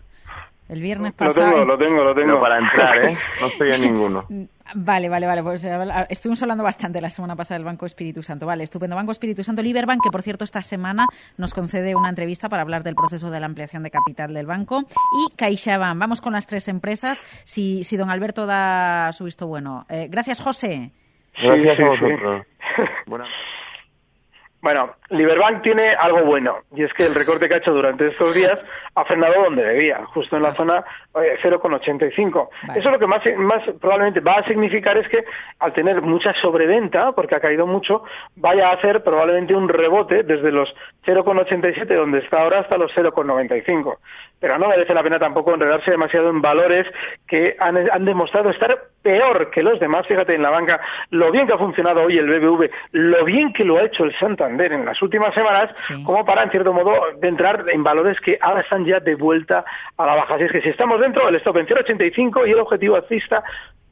El 0.68 0.82
viernes 0.82 1.12
pasado. 1.12 1.46
Lo 1.46 1.52
tengo, 1.52 1.64
lo 1.64 1.78
tengo, 1.78 2.04
lo 2.04 2.14
tengo. 2.14 2.40
para 2.40 2.58
entrar, 2.58 3.04
¿eh? 3.06 3.16
No 3.40 3.46
estoy 3.46 3.72
en 3.72 3.80
ninguno. 3.82 4.24
Vale, 4.74 5.08
vale, 5.08 5.26
vale. 5.26 5.42
Pues 5.42 5.64
eh, 5.64 5.78
estuvimos 6.10 6.42
hablando 6.42 6.62
bastante 6.62 7.00
la 7.00 7.08
semana 7.08 7.34
pasada 7.34 7.56
del 7.56 7.64
Banco 7.64 7.86
Espíritu 7.86 8.22
Santo. 8.22 8.44
Vale, 8.44 8.64
estupendo. 8.64 8.96
Banco 8.96 9.12
Espíritu 9.12 9.42
Santo. 9.42 9.62
Liberbank, 9.62 10.02
que 10.02 10.10
por 10.10 10.20
cierto 10.20 10.44
esta 10.44 10.60
semana 10.60 11.06
nos 11.38 11.54
concede 11.54 11.94
una 11.94 12.10
entrevista 12.10 12.50
para 12.50 12.60
hablar 12.60 12.82
del 12.82 12.94
proceso 12.94 13.30
de 13.30 13.40
la 13.40 13.46
ampliación 13.46 13.82
de 13.82 13.90
capital 13.90 14.34
del 14.34 14.44
banco. 14.44 14.82
Y 15.26 15.34
CaixaBank. 15.36 15.98
Vamos 15.98 16.20
con 16.20 16.34
las 16.34 16.46
tres 16.46 16.68
empresas. 16.68 17.22
Si, 17.44 17.82
si 17.82 17.96
don 17.96 18.10
Alberto 18.10 18.44
da 18.44 19.10
su 19.12 19.24
visto 19.24 19.46
bueno. 19.46 19.86
Eh, 19.88 20.08
gracias, 20.10 20.38
José. 20.42 20.92
Gracias 21.40 21.80
a 21.80 21.84
vosotros. 21.84 22.46
Bueno, 24.60 24.90
Liberbank 25.10 25.62
tiene 25.62 25.90
algo 25.90 26.24
bueno, 26.24 26.58
y 26.74 26.82
es 26.82 26.92
que 26.92 27.04
el 27.06 27.14
recorte 27.14 27.48
que 27.48 27.54
ha 27.54 27.58
hecho 27.58 27.72
durante 27.72 28.08
estos 28.08 28.34
días 28.34 28.58
ha 28.96 29.04
frenado 29.04 29.44
donde 29.44 29.62
debía, 29.62 30.04
justo 30.06 30.36
en 30.36 30.42
la 30.42 30.54
zona 30.56 30.84
0,85. 31.14 32.48
Eh, 32.48 32.72
Eso 32.74 32.90
lo 32.90 32.98
que 32.98 33.06
más, 33.06 33.22
más 33.36 33.62
probablemente 33.80 34.18
va 34.18 34.38
a 34.38 34.44
significar 34.44 34.98
es 34.98 35.08
que 35.08 35.24
al 35.60 35.72
tener 35.72 36.02
mucha 36.02 36.34
sobreventa, 36.34 37.12
porque 37.12 37.36
ha 37.36 37.40
caído 37.40 37.66
mucho, 37.68 38.02
vaya 38.34 38.70
a 38.70 38.72
hacer 38.72 39.04
probablemente 39.04 39.54
un 39.54 39.68
rebote 39.68 40.24
desde 40.24 40.50
los 40.50 40.74
0,87 41.06 41.86
donde 41.94 42.18
está 42.18 42.42
ahora 42.42 42.60
hasta 42.60 42.76
los 42.76 42.92
0,95. 42.96 43.98
Pero 44.40 44.58
no 44.58 44.68
merece 44.68 44.94
la 44.94 45.02
pena 45.02 45.18
tampoco 45.18 45.54
enredarse 45.54 45.90
demasiado 45.90 46.30
en 46.30 46.40
valores 46.40 46.86
que 47.26 47.56
han, 47.58 47.76
han 47.90 48.04
demostrado 48.04 48.50
estar 48.50 48.78
peor 49.02 49.50
que 49.50 49.62
los 49.62 49.80
demás. 49.80 50.06
Fíjate 50.06 50.34
en 50.34 50.42
la 50.42 50.50
banca 50.50 50.80
lo 51.10 51.30
bien 51.30 51.46
que 51.46 51.54
ha 51.54 51.58
funcionado 51.58 52.02
hoy 52.02 52.18
el 52.18 52.26
BBV, 52.26 52.70
lo 52.92 53.24
bien 53.24 53.52
que 53.52 53.64
lo 53.64 53.78
ha 53.78 53.84
hecho 53.84 54.04
el 54.04 54.16
Santander 54.18 54.72
en 54.72 54.84
las 54.84 55.00
últimas 55.02 55.34
semanas, 55.34 55.70
como 56.04 56.24
para, 56.24 56.42
en 56.42 56.50
cierto 56.50 56.72
modo, 56.72 56.92
de 57.18 57.28
entrar 57.28 57.64
en 57.68 57.82
valores 57.82 58.18
que 58.20 58.38
ahora 58.40 58.60
están 58.60 58.84
ya 58.84 59.00
de 59.00 59.14
vuelta 59.14 59.64
a 59.96 60.06
la 60.06 60.14
baja. 60.14 60.34
Así 60.34 60.44
es 60.44 60.52
que 60.52 60.62
si 60.62 60.68
estamos 60.68 61.00
dentro, 61.00 61.28
el 61.28 61.36
stop 61.36 61.56
en 61.56 61.66
0,85 61.66 62.46
y 62.46 62.52
el 62.52 62.60
objetivo 62.60 62.96
alcista 62.96 63.42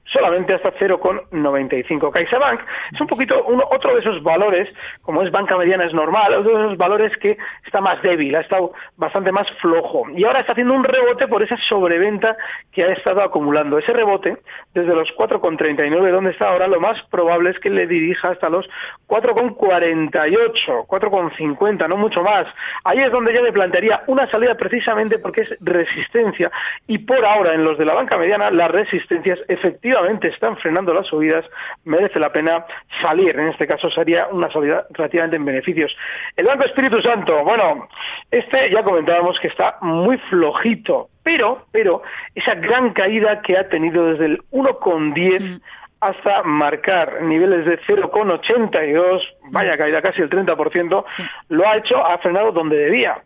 solamente 0.07 0.55
hasta 0.55 0.73
0,95. 0.75 2.11
CaixaBank 2.11 2.61
es 2.93 3.01
un 3.01 3.07
poquito 3.07 3.45
uno, 3.45 3.65
otro 3.71 3.95
de 3.95 4.01
esos 4.01 4.23
valores, 4.23 4.69
como 5.03 5.23
es 5.23 5.31
banca 5.31 5.57
mediana 5.57 5.85
es 5.85 5.95
normal, 5.95 6.35
otro 6.35 6.57
de 6.57 6.65
esos 6.65 6.79
valores 6.79 7.17
que 7.19 7.37
está 7.65 7.81
más 7.81 8.01
débil, 8.03 8.35
ha 8.37 8.41
estado 8.41 8.73
bastante 8.97 9.33
más 9.33 9.51
flojo 9.61 10.05
y 10.15 10.25
ahora 10.25 10.41
está 10.41 10.53
haciendo 10.53 10.75
un 10.75 10.85
rebote 10.85 11.27
por 11.27 11.43
esa 11.43 11.57
sobreventa 11.69 12.37
que 12.73 12.85
ha 12.85 12.93
estado 12.93 13.23
acumulando. 13.23 13.79
Ese 13.79 13.93
rebote, 13.93 14.39
desde 14.75 14.95
los 14.95 15.09
4,39 15.17 16.11
donde 16.11 16.31
está 16.31 16.49
ahora, 16.49 16.69
lo 16.69 16.81
más 16.81 17.03
probable 17.11 17.51
es 17.51 17.59
que 17.59 17.71
le 17.71 17.87
dirija 17.87 18.31
hasta 18.31 18.49
los 18.49 18.69
4,48, 19.09 20.87
4,50, 20.87 21.89
no 21.89 21.97
mucho 21.97 22.23
más. 22.23 22.47
Ahí 22.85 22.99
es 22.99 23.11
donde 23.11 23.35
yo 23.35 23.43
me 23.43 23.53
plantearía 23.53 24.03
una 24.07 24.31
salida 24.31 24.55
precisamente 24.55 25.19
porque 25.19 25.43
es 25.43 25.57
resistencia 25.61 26.51
y 26.87 26.99
por 26.99 27.25
ahora 27.25 27.55
en 27.55 27.65
los 27.65 27.79
de 27.79 27.85
la 27.85 27.95
banca 27.95 28.17
mediana 28.17 28.51
las 28.51 28.71
resistencias 28.71 29.39
efectivamente 29.49 29.96
están 30.29 30.57
frenando 30.57 30.93
las 30.93 31.07
subidas, 31.07 31.45
merece 31.85 32.19
la 32.19 32.33
pena 32.33 32.65
salir. 33.00 33.38
En 33.38 33.49
este 33.49 33.67
caso 33.67 33.91
sería 33.91 34.26
una 34.29 34.50
salida 34.50 34.87
relativamente 34.91 35.37
en 35.37 35.45
beneficios. 35.45 35.97
El 36.37 36.47
Banco 36.47 36.65
Espíritu 36.65 37.00
Santo, 37.00 37.45
bueno, 37.45 37.88
este 38.31 38.71
ya 38.71 38.83
comentábamos 38.83 39.38
que 39.41 39.49
está 39.49 39.76
muy 39.81 40.19
flojito, 40.31 41.09
pero, 41.23 41.67
pero 41.73 42.03
esa 42.35 42.55
gran 42.55 42.93
caída 42.93 43.43
que 43.43 43.57
ha 43.57 43.69
tenido 43.69 44.07
desde 44.07 44.26
el 44.26 44.43
1,10 44.50 45.41
mm. 45.41 45.61
hasta 46.00 46.43
marcar 46.43 47.23
niveles 47.23 47.65
de 47.67 47.79
0,82, 47.81 49.23
vaya 49.50 49.76
caída 49.76 50.03
casi 50.03 50.23
el 50.23 50.31
30%, 50.31 51.05
lo 51.49 51.69
ha 51.69 51.76
hecho, 51.76 52.05
ha 52.05 52.19
frenado 52.19 52.53
donde 52.53 52.76
debía. 52.76 53.23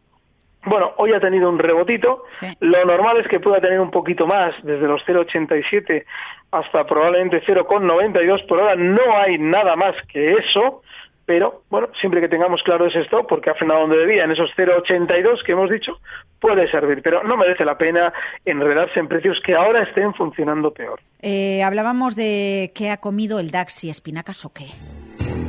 Bueno, 0.65 0.93
hoy 0.99 1.13
ha 1.13 1.21
tenido 1.21 1.49
un 1.49 1.59
rebotito. 1.59 2.25
Lo 2.61 2.85
normal 2.85 3.19
es 3.19 3.29
que 3.29 3.41
pueda 3.41 3.61
tener 3.61 3.81
un 3.81 3.91
poquito 3.91 4.27
más, 4.27 4.55
desde 4.63 4.87
los 4.87 5.03
0,87 5.07 6.05
hasta 6.51 6.85
probablemente 6.85 7.43
0,92 7.47 8.47
por 8.47 8.61
hora. 8.61 8.75
No 8.77 9.17
hay 9.17 9.39
nada 9.39 9.77
más 9.77 9.95
que 10.13 10.33
eso, 10.35 10.83
pero 11.25 11.63
bueno, 11.71 11.89
siempre 12.01 12.21
que 12.21 12.29
tengamos 12.29 12.63
claro 12.63 12.87
ese 12.87 13.01
stop, 13.03 13.29
porque 13.29 13.51
ha 13.51 13.55
frenado 13.55 13.83
donde 13.83 13.99
debía, 13.99 14.25
en 14.25 14.33
esos 14.33 14.51
0,82 14.57 15.43
que 15.45 15.53
hemos 15.53 15.71
dicho, 15.71 15.93
puede 16.41 16.69
servir, 16.71 17.01
pero 17.03 17.23
no 17.23 17.37
merece 17.37 17.65
la 17.65 17.79
pena 17.79 18.13
enredarse 18.45 18.99
en 18.99 19.09
precios 19.09 19.41
que 19.47 19.55
ahora 19.55 19.85
estén 19.85 20.13
funcionando 20.15 20.73
peor. 20.73 21.01
Eh, 21.23 21.63
hablábamos 21.63 22.17
de 22.17 22.73
qué 22.75 22.91
ha 22.91 22.97
comido 22.97 23.39
el 23.39 23.51
DAX 23.51 23.85
y 23.85 23.91
espinacas 23.91 24.45
o 24.45 24.53
qué. 24.53 24.67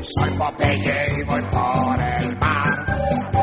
Soy 0.02 0.30
Popeye 0.38 1.20
y 1.20 1.24
voy 1.24 1.42
por 1.42 2.00
el 2.00 2.38
mar. 2.38 3.41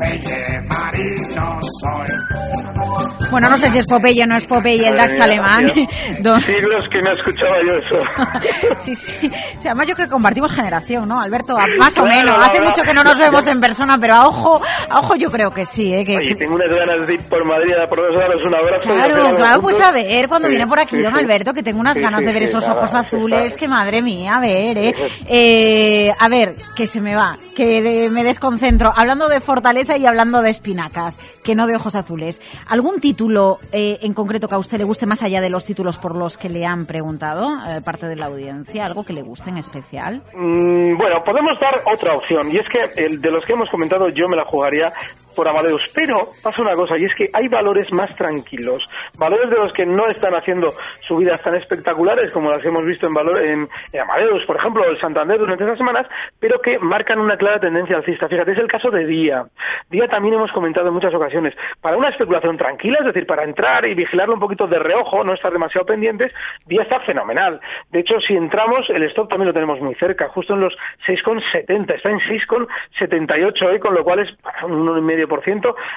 Popeye 0.00 0.60
marino 0.62 1.58
soy. 1.80 3.30
Bueno, 3.30 3.50
no 3.50 3.56
sé 3.58 3.68
si 3.68 3.78
es 3.78 3.86
Popeye 3.86 4.24
o 4.24 4.26
no 4.26 4.36
es 4.36 4.46
Popeye, 4.46 4.88
el 4.88 4.96
DAX 4.96 5.20
alemán. 5.20 5.70
Siglos 5.70 6.84
que 6.90 7.00
no 7.00 7.12
escuchaba 7.12 7.56
yo 7.58 7.74
eso. 7.76 8.74
sí, 8.82 8.96
sí. 8.96 9.30
además 9.66 9.86
yo 9.86 9.94
creo 9.94 10.06
que 10.06 10.12
compartimos 10.12 10.52
generación, 10.52 11.06
¿no, 11.06 11.20
Alberto? 11.20 11.56
Más 11.78 11.96
o 11.98 12.06
menos. 12.06 12.36
Hace 12.38 12.60
mucho 12.60 12.82
que 12.82 12.94
no 12.94 13.04
nos 13.04 13.18
vemos 13.18 13.46
en 13.46 13.60
persona, 13.60 13.98
pero 14.00 14.14
a 14.14 14.26
ojo, 14.26 14.60
a 14.88 15.00
ojo 15.00 15.16
yo 15.16 15.30
creo 15.30 15.50
que 15.50 15.66
sí. 15.66 15.92
¿eh? 15.92 16.04
Que, 16.04 16.34
tengo 16.34 16.54
unas 16.54 16.74
ganas 16.74 17.06
de 17.06 17.14
ir 17.14 17.22
por 17.28 17.44
Madrid 17.44 17.74
a 17.74 17.86
por 17.86 17.98
daros 18.16 18.42
un 18.42 18.54
abrazo. 18.54 18.88
Claro, 18.88 19.34
claro, 19.36 19.60
pues 19.60 19.80
a 19.80 19.92
ver, 19.92 20.28
cuando 20.28 20.48
viene 20.48 20.66
por 20.66 20.80
aquí 20.80 20.96
don 20.98 21.14
Alberto, 21.14 21.52
que 21.52 21.62
tengo 21.62 21.80
unas 21.80 21.98
ganas 21.98 22.24
de 22.24 22.32
ver 22.32 22.44
esos 22.44 22.66
ojos 22.68 22.94
azules, 22.94 23.56
que 23.56 23.68
madre 23.68 24.00
mía, 24.00 24.36
a 24.36 24.40
ver, 24.40 24.78
¿eh? 24.78 24.94
¿eh? 25.28 26.14
A 26.18 26.28
ver, 26.28 26.54
que 26.74 26.86
se 26.86 27.00
me 27.00 27.14
va, 27.14 27.38
que 27.54 28.08
me 28.10 28.24
desconcentro. 28.24 28.92
Hablando 28.94 29.28
de 29.28 29.40
fortaleza 29.40 29.89
y 29.96 30.06
hablando 30.06 30.42
de 30.42 30.50
espinacas, 30.50 31.18
que 31.42 31.54
no 31.54 31.66
de 31.66 31.76
ojos 31.76 31.94
azules. 31.94 32.40
¿Algún 32.68 33.00
título 33.00 33.58
eh, 33.72 33.98
en 34.02 34.14
concreto 34.14 34.48
que 34.48 34.54
a 34.54 34.58
usted 34.58 34.78
le 34.78 34.84
guste 34.84 35.06
más 35.06 35.22
allá 35.22 35.40
de 35.40 35.50
los 35.50 35.64
títulos 35.64 35.98
por 35.98 36.16
los 36.16 36.36
que 36.36 36.48
le 36.48 36.66
han 36.66 36.86
preguntado, 36.86 37.50
eh, 37.68 37.80
parte 37.80 38.06
de 38.06 38.16
la 38.16 38.26
audiencia? 38.26 38.86
¿Algo 38.86 39.04
que 39.04 39.12
le 39.12 39.22
guste 39.22 39.50
en 39.50 39.58
especial? 39.58 40.22
Mm, 40.34 40.96
bueno, 40.96 41.22
podemos 41.24 41.58
dar 41.60 41.82
otra 41.92 42.14
opción, 42.14 42.50
y 42.52 42.58
es 42.58 42.66
que 42.68 43.02
el 43.02 43.20
de 43.20 43.30
los 43.30 43.44
que 43.44 43.52
hemos 43.52 43.68
comentado 43.70 44.08
yo 44.08 44.28
me 44.28 44.36
la 44.36 44.44
jugaría 44.44 44.92
por 45.40 45.48
Amadeus. 45.48 45.90
Pero 45.94 46.28
pasa 46.42 46.60
una 46.60 46.74
cosa, 46.74 46.98
y 46.98 47.06
es 47.06 47.14
que 47.14 47.30
hay 47.32 47.48
valores 47.48 47.90
más 47.94 48.14
tranquilos, 48.14 48.86
valores 49.18 49.48
de 49.48 49.56
los 49.56 49.72
que 49.72 49.86
no 49.86 50.06
están 50.08 50.34
haciendo 50.34 50.74
subidas 51.08 51.40
tan 51.40 51.54
espectaculares 51.54 52.30
como 52.30 52.50
las 52.50 52.62
hemos 52.62 52.84
visto 52.84 53.06
en, 53.06 53.14
valor, 53.14 53.40
en, 53.42 53.66
Amadeus, 53.98 54.44
por 54.44 54.56
ejemplo, 54.56 54.84
el 54.84 55.00
Santander 55.00 55.38
durante 55.38 55.64
estas 55.64 55.78
semanas, 55.78 56.06
pero 56.38 56.60
que 56.60 56.78
marcan 56.78 57.20
una 57.20 57.38
clara 57.38 57.58
tendencia 57.58 57.96
alcista. 57.96 58.28
Fíjate, 58.28 58.52
es 58.52 58.58
el 58.58 58.66
caso 58.66 58.90
de 58.90 59.06
Día. 59.06 59.46
Día 59.88 60.08
también 60.08 60.34
hemos 60.34 60.52
comentado 60.52 60.88
en 60.88 60.92
muchas 60.92 61.14
ocasiones. 61.14 61.54
Para 61.80 61.96
una 61.96 62.10
especulación 62.10 62.58
tranquila, 62.58 62.98
es 63.00 63.06
decir, 63.06 63.26
para 63.26 63.44
entrar 63.44 63.86
y 63.86 63.94
vigilarlo 63.94 64.34
un 64.34 64.40
poquito 64.40 64.66
de 64.66 64.78
reojo, 64.78 65.24
no 65.24 65.32
estar 65.32 65.50
demasiado 65.50 65.86
pendientes, 65.86 66.34
Día 66.66 66.82
está 66.82 67.00
fenomenal. 67.00 67.62
De 67.90 68.00
hecho, 68.00 68.20
si 68.20 68.34
entramos, 68.36 68.90
el 68.90 69.04
stop 69.04 69.30
también 69.30 69.48
lo 69.48 69.54
tenemos 69.54 69.80
muy 69.80 69.94
cerca, 69.94 70.28
justo 70.28 70.52
en 70.52 70.60
los 70.60 70.76
6,70, 71.06 71.94
está 71.94 72.10
en 72.10 72.20
6,78 72.20 73.66
hoy, 73.66 73.78
con 73.78 73.94
lo 73.94 74.04
cual 74.04 74.18
es 74.18 74.36
un 74.64 74.86
1,5 74.86 75.29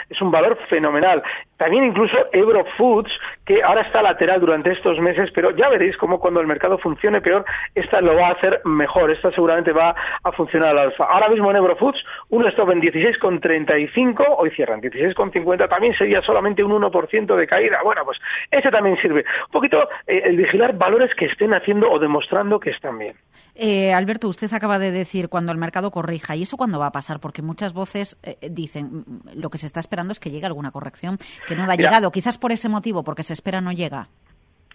es 0.10 0.22
un 0.22 0.32
valor 0.32 0.58
fenomenal. 0.70 1.24
También 1.58 1.86
incluso 1.86 2.18
Ebro 2.34 2.66
Foods, 2.78 3.12
que 3.46 3.64
ahora 3.64 3.82
está 3.82 4.02
lateral 4.02 4.42
durante 4.42 4.72
estos 4.72 5.00
meses, 5.00 5.32
pero 5.34 5.52
ya 5.52 5.70
veréis 5.70 5.96
cómo 5.98 6.20
cuando 6.20 6.42
el 6.42 6.48
mercado 6.48 6.78
funcione 6.78 7.22
peor, 7.22 7.46
esta 7.74 8.02
lo 8.02 8.16
va 8.16 8.28
a 8.28 8.32
hacer 8.32 8.62
mejor. 8.66 9.12
Esta 9.12 9.32
seguramente 9.32 9.72
va 9.72 9.96
a 10.24 10.32
funcionar 10.34 10.70
al 10.70 10.80
alfa. 10.80 11.06
Ahora 11.06 11.30
mismo 11.30 11.50
en 11.52 11.58
Eurofoods, 11.58 12.04
un 12.30 12.46
stop 12.48 12.72
en 12.72 12.82
16,35, 12.82 14.26
hoy 14.38 14.50
cierran 14.52 14.82
16,50, 14.82 15.70
también 15.70 15.94
sería 15.94 16.22
solamente 16.22 16.64
un 16.64 16.72
1% 16.72 17.36
de 17.36 17.48
caída. 17.48 17.80
Bueno, 17.84 18.04
pues 18.04 18.20
ese 18.52 18.70
también 18.70 18.98
sirve. 18.98 19.24
Un 19.46 19.52
poquito 19.52 19.88
eh, 20.08 20.22
el 20.26 20.38
vigilar 20.38 20.78
valores 20.78 21.14
que 21.16 21.26
estén 21.26 21.54
haciendo 21.54 21.90
o 21.90 22.00
demostrando 22.00 22.60
que 22.60 22.72
están 22.72 22.98
bien. 22.98 23.16
Eh, 23.56 23.94
Alberto, 23.94 24.28
usted 24.28 24.52
acaba 24.52 24.80
de 24.80 24.92
decir 24.92 25.30
cuando 25.30 25.52
el 25.52 25.58
mercado 25.58 25.92
corrija. 25.92 26.36
¿Y 26.36 26.44
eso 26.44 26.58
cuándo 26.58 26.80
va 26.80 26.88
a 26.88 26.92
pasar? 26.92 27.20
Porque 27.20 27.42
muchas 27.42 27.74
voces 27.74 28.18
eh, 28.24 28.38
dicen 28.50 29.06
lo 29.34 29.50
que 29.50 29.58
se 29.58 29.68
está 29.68 29.80
esperando 29.80 30.12
es 30.12 30.20
que 30.20 30.32
llegue 30.32 30.46
alguna 30.46 30.72
corrección 30.72 31.18
que 31.48 31.56
no 31.56 31.64
ha 31.64 31.76
llegado. 31.76 32.12
Quizás 32.12 32.38
por 32.38 32.52
ese 32.52 32.70
motivo, 32.70 33.04
porque 33.04 33.24
se 33.24 33.34
espera 33.34 33.62
no 33.62 33.72
llega. 33.72 34.10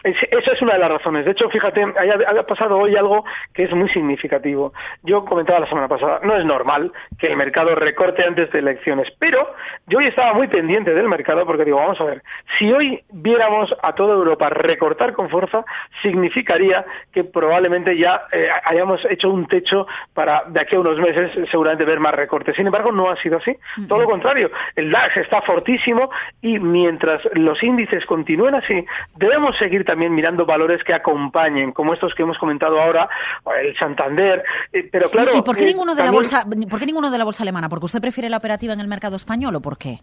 Esa 0.03 0.53
es 0.53 0.61
una 0.61 0.73
de 0.73 0.79
las 0.79 0.89
razones. 0.89 1.25
De 1.25 1.31
hecho, 1.31 1.49
fíjate, 1.49 1.83
ha 1.83 2.43
pasado 2.43 2.77
hoy 2.77 2.95
algo 2.95 3.25
que 3.53 3.63
es 3.63 3.73
muy 3.73 3.89
significativo. 3.89 4.71
Yo 5.03 5.25
comentaba 5.25 5.59
la 5.59 5.67
semana 5.67 5.89
pasada, 5.89 6.21
no 6.23 6.37
es 6.37 6.45
normal 6.45 6.93
que 7.17 7.27
el 7.27 7.35
mercado 7.35 7.75
recorte 7.75 8.23
antes 8.23 8.49
de 8.51 8.59
elecciones, 8.59 9.11
pero 9.19 9.53
yo 9.87 9.97
hoy 9.97 10.07
estaba 10.07 10.33
muy 10.33 10.47
pendiente 10.47 10.93
del 10.93 11.09
mercado 11.09 11.45
porque 11.45 11.65
digo, 11.65 11.77
vamos 11.77 11.99
a 11.99 12.05
ver, 12.05 12.23
si 12.57 12.71
hoy 12.71 13.03
viéramos 13.09 13.75
a 13.83 13.93
toda 13.93 14.13
Europa 14.13 14.49
recortar 14.49 15.11
con 15.11 15.29
fuerza, 15.29 15.65
significaría 16.01 16.85
que 17.11 17.25
probablemente 17.25 17.97
ya 17.97 18.21
eh, 18.31 18.47
hayamos 18.63 19.03
hecho 19.09 19.29
un 19.29 19.47
techo 19.47 19.85
para 20.13 20.43
de 20.47 20.61
aquí 20.61 20.77
a 20.77 20.79
unos 20.79 20.97
meses 20.97 21.31
seguramente 21.51 21.83
ver 21.83 21.99
más 21.99 22.13
recortes. 22.13 22.55
Sin 22.55 22.67
embargo, 22.67 22.93
no 22.93 23.09
ha 23.09 23.17
sido 23.17 23.37
así. 23.37 23.57
Todo 23.87 23.99
lo 23.99 24.05
contrario, 24.05 24.49
el 24.77 24.91
DAX 24.91 25.17
está 25.17 25.41
fortísimo 25.41 26.09
y 26.41 26.57
mientras 26.59 27.21
los 27.33 27.61
índices 27.63 28.05
continúen 28.05 28.55
así, 28.55 28.85
debemos 29.17 29.57
seguir 29.57 29.83
también 29.89 30.13
mirando 30.13 30.45
valores 30.45 30.83
que 30.83 30.93
acompañen, 30.93 31.71
como 31.71 31.95
estos 31.95 32.13
que 32.13 32.21
hemos 32.21 32.37
comentado 32.37 32.79
ahora, 32.79 33.09
el 33.59 33.75
Santander, 33.75 34.43
eh, 34.71 34.87
pero 34.91 35.09
claro... 35.09 35.31
¿Y 35.35 35.41
por 35.41 35.57
qué, 35.57 35.63
eh, 35.63 35.65
ninguno 35.65 35.95
de 35.95 36.03
la 36.03 36.11
bolsa, 36.11 36.45
por 36.69 36.79
qué 36.79 36.85
ninguno 36.85 37.09
de 37.09 37.17
la 37.17 37.23
bolsa 37.23 37.41
alemana? 37.41 37.69
¿Porque 37.69 37.85
usted 37.85 37.99
prefiere 37.99 38.29
la 38.29 38.37
operativa 38.37 38.71
en 38.71 38.81
el 38.81 38.87
mercado 38.87 39.15
español 39.15 39.55
o 39.55 39.61
por 39.61 39.79
qué? 39.79 40.01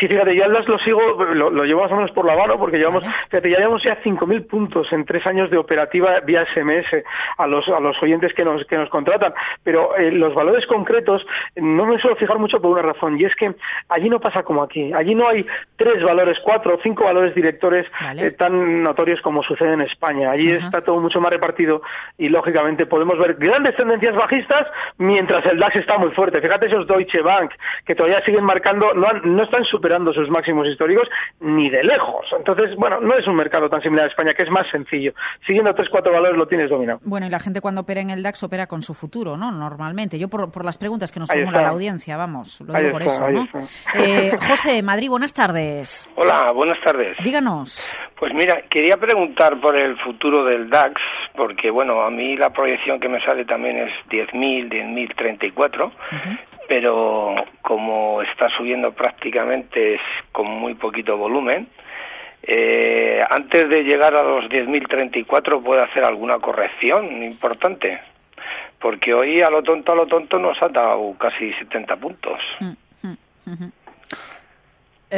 Sí, 0.00 0.08
fíjate, 0.08 0.34
ya 0.34 0.48
lo 0.48 0.78
sigo, 0.78 1.22
lo, 1.34 1.50
lo, 1.50 1.64
llevo 1.64 1.82
más 1.82 1.92
o 1.92 1.96
menos 1.96 2.12
por 2.12 2.24
la 2.24 2.34
mano, 2.34 2.58
porque 2.58 2.78
llevamos, 2.78 3.04
fíjate, 3.28 3.50
ya 3.50 3.58
llevamos 3.58 3.82
ya 3.82 4.00
5.000 4.02 4.46
puntos 4.46 4.90
en 4.90 5.04
tres 5.04 5.26
años 5.26 5.50
de 5.50 5.58
operativa 5.58 6.20
vía 6.20 6.46
SMS 6.46 7.04
a 7.36 7.46
los, 7.46 7.68
a 7.68 7.78
los 7.78 8.02
oyentes 8.02 8.32
que 8.32 8.44
nos, 8.44 8.64
que 8.64 8.78
nos 8.78 8.88
contratan, 8.88 9.34
pero 9.62 9.94
eh, 9.98 10.12
los 10.12 10.34
valores 10.34 10.66
concretos 10.66 11.26
no 11.56 11.84
me 11.84 11.98
suelo 11.98 12.16
fijar 12.16 12.38
mucho 12.38 12.58
por 12.58 12.70
una 12.70 12.80
razón, 12.80 13.20
y 13.20 13.24
es 13.24 13.36
que 13.36 13.54
allí 13.90 14.08
no 14.08 14.18
pasa 14.18 14.44
como 14.44 14.62
aquí, 14.62 14.94
allí 14.94 15.14
no 15.14 15.28
hay 15.28 15.46
tres 15.76 16.02
valores, 16.02 16.38
cuatro 16.42 16.76
o 16.76 16.78
cinco 16.82 17.04
valores 17.04 17.34
directores 17.34 17.86
tan 18.38 18.82
notorios 18.82 19.20
como 19.26 19.42
sucede 19.42 19.72
en 19.72 19.80
España. 19.80 20.30
Allí 20.30 20.52
está 20.52 20.82
todo 20.82 21.00
mucho 21.00 21.20
más 21.20 21.32
repartido 21.32 21.82
y 22.16 22.28
lógicamente 22.28 22.86
podemos 22.86 23.18
ver 23.18 23.34
grandes 23.34 23.74
tendencias 23.74 24.14
bajistas 24.14 24.68
mientras 24.98 25.44
el 25.46 25.58
DAX 25.58 25.74
está 25.74 25.98
muy 25.98 26.12
fuerte. 26.12 26.40
Fíjate 26.40 26.68
esos 26.68 26.86
Deutsche 26.86 27.22
Bank 27.22 27.50
que 27.84 27.96
todavía 27.96 28.24
siguen 28.24 28.44
marcando, 28.44 28.94
no, 28.94 29.12
no 29.24 29.42
están 29.42 29.64
superando 29.64 30.12
sus 30.12 30.30
máximos 30.30 30.68
históricos 30.68 31.08
ni 31.40 31.68
de 31.68 31.82
lejos. 31.82 32.24
Entonces, 32.38 32.76
bueno, 32.76 33.00
no 33.00 33.16
es 33.16 33.26
un 33.26 33.34
mercado 33.34 33.68
tan 33.68 33.82
similar 33.82 34.04
a 34.04 34.08
España, 34.10 34.32
que 34.32 34.44
es 34.44 34.50
más 34.50 34.68
sencillo. 34.68 35.12
Siguiendo 35.44 35.74
tres, 35.74 35.88
cuatro 35.88 36.12
valores 36.12 36.38
lo 36.38 36.46
tienes 36.46 36.70
dominado. 36.70 37.00
Bueno, 37.02 37.26
y 37.26 37.30
la 37.30 37.40
gente 37.40 37.60
cuando 37.60 37.80
opera 37.80 38.00
en 38.00 38.10
el 38.10 38.22
DAX 38.22 38.44
opera 38.44 38.68
con 38.68 38.82
su 38.82 38.94
futuro, 38.94 39.36
¿no? 39.36 39.50
Normalmente. 39.50 40.20
Yo 40.20 40.28
por, 40.28 40.52
por 40.52 40.64
las 40.64 40.78
preguntas 40.78 41.10
que 41.10 41.18
nos 41.18 41.28
formula 41.28 41.62
la 41.62 41.70
audiencia, 41.70 42.16
vamos, 42.16 42.60
lo 42.60 42.72
digo 42.78 42.92
por 42.92 43.02
eso, 43.02 43.28
¿no? 43.28 43.48
Eh, 43.92 44.36
José, 44.48 44.84
Madrid, 44.84 45.10
buenas 45.10 45.34
tardes. 45.34 46.08
Hola, 46.14 46.52
buenas 46.52 46.80
tardes. 46.80 47.16
Díganos. 47.24 47.84
Pues 48.18 48.32
mira, 48.32 48.62
quería 48.62 48.96
preguntar 48.96 49.60
por 49.60 49.76
el 49.76 49.96
futuro 49.98 50.44
del 50.44 50.70
DAX, 50.70 51.00
porque 51.34 51.70
bueno, 51.70 52.00
a 52.00 52.10
mí 52.10 52.36
la 52.36 52.50
proyección 52.50 52.98
que 52.98 53.10
me 53.10 53.20
sale 53.20 53.44
también 53.44 53.76
es 53.76 53.92
10.000, 54.08 54.70
10.034, 54.70 55.92
pero 56.66 57.34
como 57.60 58.22
está 58.22 58.48
subiendo 58.48 58.92
prácticamente 58.92 59.96
es 59.96 60.00
con 60.32 60.46
muy 60.46 60.74
poquito 60.74 61.18
volumen, 61.18 61.68
eh, 62.42 63.20
antes 63.28 63.68
de 63.68 63.82
llegar 63.84 64.14
a 64.14 64.22
los 64.22 64.46
10.034 64.46 65.62
puede 65.62 65.82
hacer 65.82 66.02
alguna 66.02 66.38
corrección 66.38 67.22
importante, 67.22 68.00
porque 68.78 69.12
hoy 69.12 69.42
a 69.42 69.50
lo 69.50 69.62
tonto, 69.62 69.92
a 69.92 69.96
lo 69.96 70.06
tonto 70.06 70.38
nos 70.38 70.60
ha 70.62 70.68
dado 70.68 71.14
casi 71.18 71.52
70 71.52 71.96
puntos. 71.96 72.40
Mm, 72.60 73.08
mm, 73.08 73.72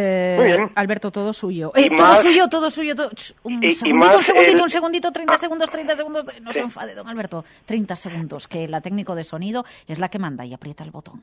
eh, 0.00 0.56
Alberto, 0.74 1.10
todo 1.10 1.32
suyo. 1.32 1.72
Eh, 1.74 1.90
todo 1.96 2.16
suyo, 2.22 2.48
todo 2.48 2.70
suyo. 2.70 2.94
Un 3.42 3.72
segundito, 3.72 4.18
un 4.18 4.22
segundito, 4.22 4.64
un 4.64 4.70
segundito, 4.70 5.12
30 5.12 5.38
segundos, 5.38 5.70
30 5.70 5.96
segundos. 5.96 6.24
No 6.42 6.52
se 6.52 6.60
enfade, 6.60 6.94
don 6.94 7.08
Alberto. 7.08 7.44
30 7.66 7.96
segundos, 7.96 8.46
que 8.46 8.68
la 8.68 8.80
técnico 8.80 9.14
de 9.14 9.24
sonido 9.24 9.64
es 9.86 9.98
la 9.98 10.08
que 10.08 10.18
manda 10.18 10.44
y 10.46 10.54
aprieta 10.54 10.84
el 10.84 10.90
botón. 10.90 11.22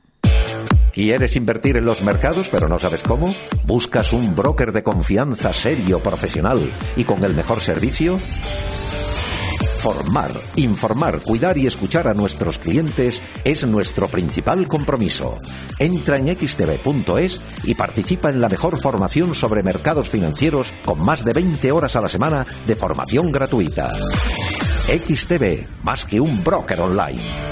¿Quieres 0.92 1.36
invertir 1.36 1.76
en 1.76 1.84
los 1.84 2.02
mercados 2.02 2.48
pero 2.48 2.68
no 2.68 2.78
sabes 2.78 3.02
cómo? 3.02 3.34
¿Buscas 3.66 4.12
un 4.12 4.34
broker 4.34 4.72
de 4.72 4.82
confianza 4.82 5.52
serio, 5.52 6.02
profesional 6.02 6.72
y 6.96 7.04
con 7.04 7.22
el 7.24 7.34
mejor 7.34 7.60
servicio? 7.60 8.18
Formar, 9.78 10.32
informar, 10.56 11.22
cuidar 11.22 11.58
y 11.58 11.66
escuchar 11.66 12.08
a 12.08 12.14
nuestros 12.14 12.58
clientes 12.58 13.22
es 13.44 13.66
nuestro 13.66 14.08
principal 14.08 14.66
compromiso. 14.66 15.36
Entra 15.78 16.16
en 16.16 16.28
xtv.es 16.36 17.40
y 17.64 17.74
participa 17.74 18.30
en 18.30 18.40
la 18.40 18.48
mejor 18.48 18.80
formación 18.80 19.34
sobre 19.34 19.62
mercados 19.62 20.08
financieros 20.08 20.74
con 20.84 21.04
más 21.04 21.24
de 21.24 21.32
20 21.32 21.70
horas 21.72 21.94
a 21.94 22.00
la 22.00 22.08
semana 22.08 22.46
de 22.66 22.74
formación 22.74 23.30
gratuita. 23.30 23.90
XTV, 24.88 25.66
más 25.82 26.04
que 26.04 26.20
un 26.20 26.42
broker 26.42 26.80
online. 26.80 27.46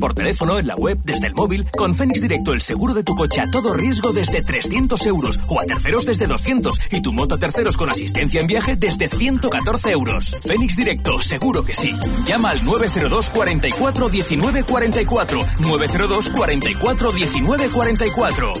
Por 0.00 0.14
teléfono, 0.14 0.58
en 0.58 0.66
la 0.66 0.76
web, 0.76 0.98
desde 1.04 1.26
el 1.26 1.34
móvil, 1.34 1.66
con 1.76 1.94
Fénix 1.94 2.20
Directo 2.20 2.52
el 2.52 2.60
seguro 2.60 2.94
de 2.94 3.02
tu 3.02 3.14
coche 3.14 3.40
a 3.40 3.50
todo 3.50 3.72
riesgo 3.72 4.12
desde 4.12 4.42
300 4.42 5.06
euros 5.06 5.40
o 5.48 5.60
a 5.60 5.64
terceros 5.64 6.06
desde 6.06 6.26
200 6.26 6.92
y 6.92 7.00
tu 7.00 7.12
moto 7.12 7.36
a 7.36 7.38
terceros 7.38 7.76
con 7.76 7.90
asistencia 7.90 8.40
en 8.40 8.46
viaje 8.46 8.76
desde 8.76 9.08
114 9.08 9.90
euros. 9.90 10.36
Fénix 10.42 10.76
Directo, 10.76 11.20
seguro 11.20 11.64
que 11.64 11.74
sí. 11.74 11.94
Llama 12.26 12.50
al 12.50 12.64
902 12.64 13.30
44 13.30 14.08
19 14.08 14.64
44. 14.64 15.40
902 15.60 16.28
44 16.30 17.12
19 17.12 17.68
44. 17.68 18.52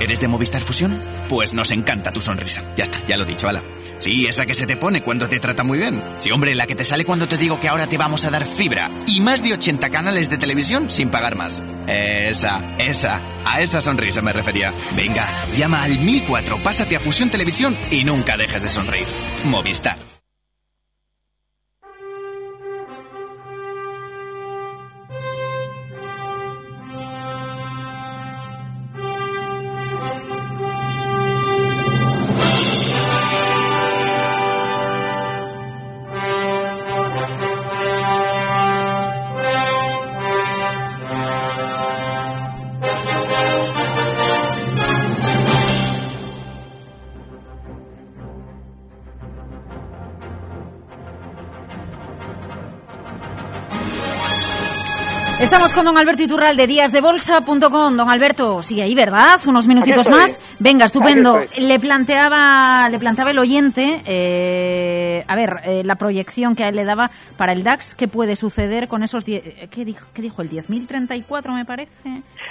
¿Eres 0.00 0.20
de 0.20 0.28
Movistar 0.28 0.62
Fusión? 0.62 1.00
Pues 1.28 1.52
nos 1.52 1.72
encanta 1.72 2.12
tu 2.12 2.20
sonrisa. 2.20 2.62
Ya 2.76 2.84
está, 2.84 3.04
ya 3.06 3.16
lo 3.16 3.24
he 3.24 3.26
dicho, 3.26 3.48
ala. 3.48 3.62
Sí, 3.98 4.26
esa 4.26 4.46
que 4.46 4.54
se 4.54 4.66
te 4.66 4.76
pone 4.76 5.02
cuando 5.02 5.28
te 5.28 5.40
trata 5.40 5.64
muy 5.64 5.78
bien. 5.78 6.02
Sí, 6.18 6.30
hombre, 6.30 6.54
la 6.54 6.66
que 6.66 6.74
te 6.74 6.84
sale 6.84 7.04
cuando 7.04 7.26
te 7.26 7.36
digo 7.36 7.60
que 7.60 7.68
ahora 7.68 7.86
te 7.86 7.98
vamos 7.98 8.24
a 8.24 8.30
dar 8.30 8.46
fibra 8.46 8.90
y 9.06 9.20
más 9.20 9.42
de 9.42 9.54
80 9.54 9.90
canales 9.90 10.30
de 10.30 10.38
televisión 10.38 10.90
sin 10.90 11.10
pagar 11.10 11.36
más. 11.36 11.62
Esa, 11.86 12.62
esa, 12.78 13.20
a 13.44 13.60
esa 13.60 13.80
sonrisa 13.80 14.22
me 14.22 14.32
refería. 14.32 14.72
Venga, 14.94 15.26
llama 15.56 15.82
al 15.82 15.98
1004, 15.98 16.58
pásate 16.58 16.96
a 16.96 17.00
Fusión 17.00 17.30
Televisión 17.30 17.76
y 17.90 18.04
nunca 18.04 18.36
dejes 18.36 18.62
de 18.62 18.70
sonreír. 18.70 19.06
Movistar. 19.44 20.17
Estamos 55.58 55.74
con 55.74 55.86
don 55.86 55.98
Alberto 55.98 56.22
Iturral 56.22 56.56
de 56.56 56.68
díasdebolsa.com. 56.68 57.96
Don 57.96 58.08
Alberto, 58.08 58.62
sigue 58.62 58.82
ahí, 58.82 58.94
¿verdad? 58.94 59.40
Unos 59.48 59.66
minutitos 59.66 60.08
más. 60.08 60.38
Venga, 60.60 60.84
estupendo. 60.84 61.40
Le 61.56 61.80
planteaba, 61.80 62.88
le 62.88 62.96
planteaba 63.00 63.32
el 63.32 63.40
oyente, 63.40 64.00
eh, 64.06 65.07
a 65.26 65.36
ver, 65.36 65.56
eh, 65.64 65.82
la 65.84 65.96
proyección 65.96 66.54
que 66.54 66.64
a 66.64 66.68
él 66.68 66.76
le 66.76 66.84
daba 66.84 67.10
para 67.36 67.52
el 67.52 67.64
DAX, 67.64 67.94
¿qué 67.94 68.08
puede 68.08 68.36
suceder 68.36 68.88
con 68.88 69.02
esos, 69.02 69.24
¿qué 69.24 69.84
dijo, 69.84 70.06
qué 70.14 70.22
dijo 70.22 70.42
el 70.42 70.50
10.034 70.50 71.54
me 71.54 71.64
parece? 71.64 71.92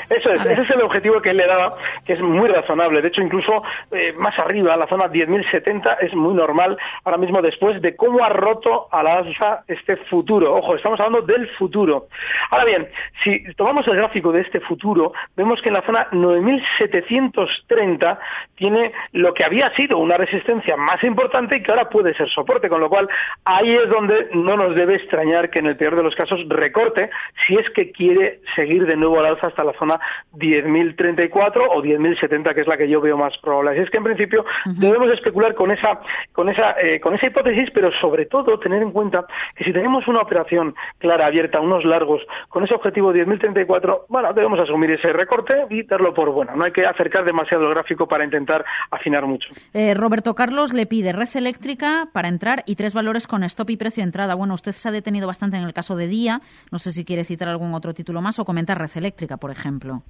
Eso 0.10 0.32
es, 0.32 0.45
ese 0.45 0.62
es 0.62 0.69
el 0.69 0.82
objetivo 0.82 1.21
que 1.21 1.32
él 1.32 1.38
le 1.38 1.47
daba, 1.47 1.75
que 2.06 2.13
es 2.13 2.21
muy 2.21 2.47
razonable. 2.47 3.01
De 3.01 3.10
hecho, 3.10 3.21
incluso 3.21 3.63
eh, 3.91 4.13
más 4.13 4.38
arriba, 4.39 4.77
la 4.77 4.88
zona 4.88 5.08
10.070 5.08 5.97
es 6.01 6.13
muy 6.13 6.34
normal 6.34 6.77
ahora 7.03 7.17
mismo 7.17 7.41
después 7.41 7.82
de 7.82 7.95
cómo 7.95 8.23
ha 8.23 8.30
roto 8.30 8.88
a 8.91 9.03
la 9.03 9.19
alza 9.19 9.63
este 9.67 9.97
futuro. 9.97 10.56
Ojo, 10.56 10.75
estamos 10.75 10.99
hablando 10.99 11.25
del 11.25 11.47
futuro. 11.49 12.08
Ahora 12.49 12.65
bien, 12.65 12.88
si 13.23 13.43
tomamos 13.56 13.88
el 13.88 13.97
gráfico 13.97 14.32
de 14.32 14.41
este 14.41 14.60
futuro, 14.60 15.13
vemos 15.36 15.62
que 15.62 15.69
en 15.69 15.75
la 15.75 15.84
zona 15.84 16.10
9.730 16.12 18.17
tiene 18.56 18.91
lo 19.12 19.34
que 19.34 19.45
había 19.45 19.73
sido 19.75 19.97
una 19.97 20.17
resistencia 20.17 20.77
más 20.77 21.03
importante 21.03 21.58
y 21.58 21.63
que 21.63 21.71
ahora 21.71 21.89
puede 21.89 22.13
ser 22.13 22.30
soporte, 22.30 22.57
con 22.67 22.82
lo 22.82 22.89
cual 22.89 23.08
ahí 23.46 23.74
es 23.76 23.89
donde 23.89 24.30
no 24.34 24.58
nos 24.58 24.76
debe 24.76 24.96
extrañar 24.96 25.50
que 25.50 25.60
en 25.60 25.67
el 25.67 25.78
peor 25.78 25.96
de 25.96 26.04
los 26.04 26.15
casos 26.15 26.43
recorte 26.50 27.10
si 27.46 27.56
es 27.56 27.70
que 27.72 27.91
quiere 27.91 28.41
seguir 28.56 28.86
de 28.86 28.96
nuevo 28.96 29.20
al 29.20 29.28
alza 29.28 29.48
hasta 29.48 29.63
la 29.63 29.74
zona 29.74 30.00
10.034 30.34 31.67
o 31.70 31.84
10.070, 31.84 32.54
que 32.54 32.62
es 32.62 32.67
la 32.67 32.78
que 32.78 32.89
yo 32.89 33.00
veo 33.02 33.17
más 33.17 33.38
probable. 33.38 33.72
Así 33.72 33.82
es 33.82 33.89
que 33.89 33.98
en 33.98 34.04
principio 34.04 34.46
debemos 34.65 35.12
especular 35.12 35.54
con 35.54 35.72
esa, 35.72 36.00
con 36.34 36.50
esa, 36.50 36.76
eh, 36.82 37.00
con 37.00 37.13
esa 37.13 37.28
hipótesis, 37.28 37.70
pero 37.72 37.91
sobre 38.02 38.26
todo 38.26 38.60
tener 38.60 38.82
en 38.82 38.91
cuenta 38.91 39.26
que 39.56 39.63
si 39.63 39.74
tenemos 39.74 40.08
una 40.08 40.20
operación 40.20 40.76
clara, 40.98 41.28
abierta, 41.28 41.60
unos 41.60 41.86
largos, 41.86 42.22
con 42.50 42.63
ese 42.63 42.74
objetivo 42.74 43.13
10.034, 43.13 44.06
bueno, 44.10 44.34
debemos 44.34 44.60
asumir 44.60 44.91
ese 44.91 45.13
recorte 45.13 45.65
y 45.70 45.84
darlo 45.84 46.13
por 46.13 46.32
bueno. 46.32 46.56
No 46.56 46.65
hay 46.65 46.72
que 46.72 46.86
acercar 46.86 47.26
demasiado 47.26 47.67
el 47.67 47.74
gráfico 47.74 48.08
para 48.08 48.24
intentar 48.24 48.65
afinar 48.91 49.26
mucho. 49.26 49.50
Eh, 49.74 49.93
Roberto 49.93 50.36
Carlos 50.36 50.74
le 50.74 50.86
pide 50.86 51.13
red 51.13 51.28
eléctrica 51.36 52.08
para 52.13 52.28
entrar 52.28 52.46
y 52.65 52.75
tres 52.75 52.93
valores 52.93 53.27
con 53.27 53.43
stop 53.43 53.69
y 53.71 53.77
precio 53.77 54.01
de 54.01 54.05
entrada. 54.05 54.36
Bueno, 54.36 54.53
usted 54.53 54.73
se 54.73 54.88
ha 54.88 54.91
detenido 54.91 55.27
bastante 55.27 55.57
en 55.57 55.63
el 55.63 55.73
caso 55.73 55.95
de 55.95 56.07
Día. 56.07 56.41
No 56.71 56.79
sé 56.79 56.91
si 56.91 57.05
quiere 57.05 57.23
citar 57.23 57.47
algún 57.47 57.73
otro 57.73 57.93
título 57.93 58.21
más 58.21 58.39
o 58.39 58.45
comentar 58.45 58.79
red 58.79 58.91
eléctrica, 58.95 59.38
por 59.38 59.51
ejemplo. 59.51 60.03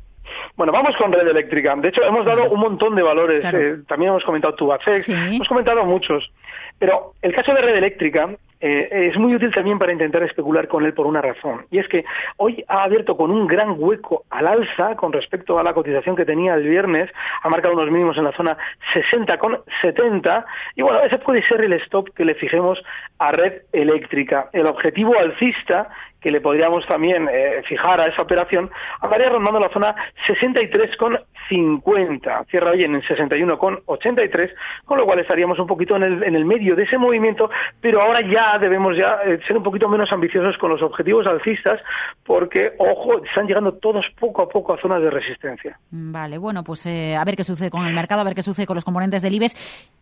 Bueno, 0.56 0.74
vamos 0.74 0.96
con 0.98 1.12
red 1.12 1.28
eléctrica. 1.28 1.76
De 1.76 1.90
hecho, 1.90 2.04
hemos 2.04 2.26
dado 2.26 2.50
un 2.50 2.60
montón 2.60 2.96
de 2.96 3.04
valores. 3.04 3.42
Eh, 3.44 3.78
también 3.88 4.10
hemos 4.10 4.24
comentado 4.24 4.56
Tubacex, 4.56 5.10
hemos 5.10 5.48
comentado 5.48 5.86
muchos. 5.86 6.32
Pero 6.80 7.14
el 7.22 7.34
caso 7.34 7.54
de 7.54 7.62
red 7.62 7.76
eléctrica 7.76 8.30
eh, 8.60 9.10
es 9.12 9.18
muy 9.18 9.36
útil 9.36 9.54
también 9.54 9.78
para 9.78 9.92
intentar 9.92 10.24
especular 10.24 10.68
con 10.68 10.86
él 10.86 10.94
por 10.94 11.06
una 11.06 11.22
razón. 11.22 11.66
Y 11.70 11.78
es 11.78 11.88
que 11.88 12.06
hoy 12.38 12.64
ha 12.68 12.84
abierto 12.84 13.16
con 13.16 13.30
un 13.30 13.46
gran 13.46 13.76
hueco 13.78 14.24
al 14.30 14.48
alza 14.48 14.96
con 14.96 15.14
respecto 15.14 15.60
a 15.60 15.64
la 15.64 15.74
cotización 15.74 16.16
que 16.16 16.26
tenía 16.26 16.56
el 16.56 16.68
viernes, 16.68 17.12
ha 17.44 17.50
marcado 17.50 17.76
unos 17.76 17.92
mínimos 17.92 18.18
en 18.18 18.24
la 18.24 18.32
zona 18.32 18.58
60 18.94 19.38
con 19.38 19.60
70. 19.82 20.46
Y 20.76 20.82
bueno, 20.82 21.02
ese 21.02 21.20
puede 21.20 21.44
ser 21.44 21.62
el 21.62 21.74
stop 21.74 22.10
que 22.16 22.26
le 22.26 22.34
fijemos 22.34 22.84
a 23.20 23.32
red 23.32 23.62
eléctrica. 23.74 24.50
El 24.54 24.66
objetivo 24.66 25.18
alcista 25.18 25.90
que 26.28 26.32
le 26.32 26.42
podríamos 26.42 26.86
también 26.88 27.30
eh, 27.32 27.64
fijar 27.70 28.02
a 28.02 28.08
esa 28.08 28.22
operación, 28.22 28.70
andaría 29.00 29.30
rondando 29.30 29.62
la 29.62 29.70
zona 29.70 29.96
63,50. 30.28 32.46
Cierra 32.48 32.72
hoy 32.72 32.84
en 32.84 33.02
61,83, 33.02 34.54
con 34.84 34.98
lo 34.98 35.06
cual 35.06 35.20
estaríamos 35.20 35.58
un 35.58 35.68
poquito 35.68 35.96
en 35.96 36.04
el, 36.04 36.22
en 36.24 36.36
el 36.36 36.44
medio 36.44 36.76
de 36.76 36.84
ese 36.84 36.98
movimiento, 36.98 37.50
pero 37.80 38.02
ahora 38.02 38.20
ya 38.20 38.58
debemos 38.58 38.98
ya 38.98 39.22
eh, 39.26 39.40
ser 39.48 39.56
un 39.56 39.64
poquito 39.64 39.88
menos 39.88 40.12
ambiciosos 40.12 40.58
con 40.58 40.70
los 40.70 40.82
objetivos 40.82 41.26
alcistas, 41.28 41.80
porque, 42.26 42.74
ojo, 42.78 43.24
están 43.24 43.48
llegando 43.48 43.76
todos 43.76 44.06
poco 44.20 44.42
a 44.42 44.50
poco 44.50 44.74
a 44.74 44.82
zonas 44.82 45.02
de 45.02 45.10
resistencia. 45.10 45.80
Vale, 45.92 46.38
bueno, 46.38 46.62
pues 46.62 46.86
eh, 46.88 47.16
a 47.16 47.24
ver 47.24 47.38
qué 47.38 47.46
sucede 47.46 47.70
con 47.70 47.88
el 47.88 47.94
mercado, 47.94 48.20
a 48.20 48.26
ver 48.26 48.36
qué 48.36 48.42
sucede 48.42 48.66
con 48.66 48.76
los 48.76 48.84
componentes 48.84 49.22
del 49.22 49.34
IBEX. 49.34 49.56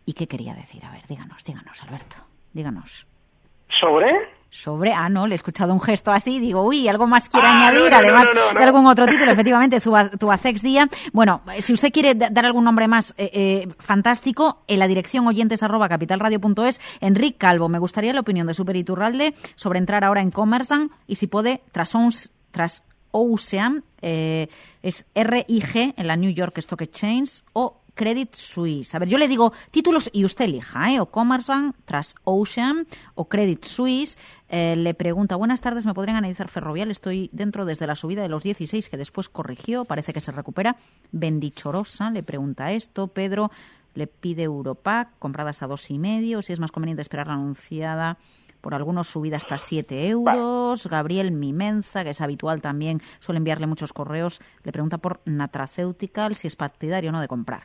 ¿Y 0.04 0.14
qué 0.14 0.26
quería 0.26 0.54
decir? 0.54 0.84
A 0.84 0.90
ver, 0.90 1.02
díganos, 1.08 1.44
díganos, 1.44 1.80
Alberto, 1.84 2.16
díganos. 2.52 3.06
¿Sobre? 3.68 4.25
Sobre, 4.50 4.92
ah, 4.92 5.08
no, 5.08 5.26
le 5.26 5.34
he 5.34 5.36
escuchado 5.36 5.72
un 5.72 5.80
gesto 5.80 6.12
así, 6.12 6.40
digo, 6.40 6.62
uy, 6.62 6.88
algo 6.88 7.06
más 7.06 7.28
quiere 7.28 7.46
ah, 7.46 7.52
añadir, 7.52 7.92
además 7.92 8.26
de 8.54 8.64
algún 8.64 8.86
otro 8.86 9.06
título, 9.06 9.30
efectivamente, 9.30 9.80
tu 9.80 10.32
ACEX 10.32 10.62
Día. 10.62 10.88
Bueno, 11.12 11.42
si 11.58 11.72
usted 11.72 11.92
quiere 11.92 12.14
dar 12.14 12.46
algún 12.46 12.64
nombre 12.64 12.88
más 12.88 13.14
eh, 13.18 13.30
eh, 13.32 13.68
fantástico, 13.78 14.62
en 14.66 14.78
la 14.78 14.88
dirección 14.88 15.26
oyentes 15.26 15.62
arroba 15.62 15.88
capitalradio.es, 15.88 16.80
Enrique 17.00 17.38
Calvo, 17.38 17.68
me 17.68 17.78
gustaría 17.78 18.12
la 18.12 18.20
opinión 18.20 18.46
de 18.46 18.54
Super 18.54 18.76
Iturralde 18.76 19.34
sobre 19.56 19.78
entrar 19.78 20.04
ahora 20.04 20.22
en 20.22 20.30
Commerzbank 20.30 20.92
y 21.06 21.16
si 21.16 21.26
puede, 21.26 21.62
tras, 21.72 21.92
tras 22.50 22.82
Ocean, 23.10 23.84
eh, 24.02 24.48
es 24.82 25.06
RIG 25.14 25.94
en 25.96 26.06
la 26.06 26.16
New 26.16 26.30
York 26.30 26.58
Stock 26.58 26.82
Exchange 26.82 27.42
o 27.52 27.80
Credit 27.96 28.32
Suisse. 28.34 28.94
A 28.94 28.98
ver, 28.98 29.08
yo 29.08 29.16
le 29.18 29.26
digo 29.26 29.52
títulos 29.70 30.10
y 30.12 30.24
usted 30.24 30.44
elija, 30.44 30.92
¿eh? 30.92 31.00
O 31.00 31.06
Commerzbank, 31.06 31.74
tras 31.86 32.14
Ocean 32.24 32.86
o 33.14 33.28
Credit 33.28 33.64
Suisse. 33.64 34.18
Eh, 34.50 34.76
le 34.76 34.92
pregunta, 34.92 35.34
buenas 35.34 35.62
tardes, 35.62 35.86
¿me 35.86 35.94
podrían 35.94 36.18
analizar 36.18 36.48
Ferrovial? 36.48 36.90
Estoy 36.90 37.30
dentro 37.32 37.64
desde 37.64 37.86
la 37.86 37.96
subida 37.96 38.22
de 38.22 38.28
los 38.28 38.42
16 38.42 38.90
que 38.90 38.98
después 38.98 39.30
corrigió, 39.30 39.86
parece 39.86 40.12
que 40.12 40.20
se 40.20 40.30
recupera. 40.30 40.76
Bendichorosa 41.10 42.10
le 42.10 42.22
pregunta 42.22 42.70
esto. 42.70 43.08
Pedro 43.08 43.50
le 43.94 44.06
pide 44.06 44.42
Europac, 44.42 45.08
compradas 45.18 45.62
a 45.62 45.66
dos 45.66 45.90
y 45.90 45.98
medio, 45.98 46.42
si 46.42 46.52
es 46.52 46.60
más 46.60 46.70
conveniente 46.70 47.00
esperar 47.00 47.28
la 47.28 47.32
anunciada 47.32 48.18
por 48.60 48.74
algunos 48.74 49.08
subida 49.08 49.36
hasta 49.36 49.56
7 49.56 50.08
euros. 50.08 50.86
Gabriel 50.86 51.30
Mimenza, 51.30 52.04
que 52.04 52.10
es 52.10 52.20
habitual 52.20 52.60
también, 52.60 53.00
suele 53.20 53.38
enviarle 53.38 53.66
muchos 53.66 53.92
correos, 53.92 54.40
le 54.64 54.72
pregunta 54.72 54.98
por 54.98 55.20
Natraceutical, 55.24 56.34
si 56.34 56.46
es 56.46 56.56
partidario 56.56 57.10
o 57.10 57.12
no 57.12 57.20
de 57.20 57.28
comprar. 57.28 57.64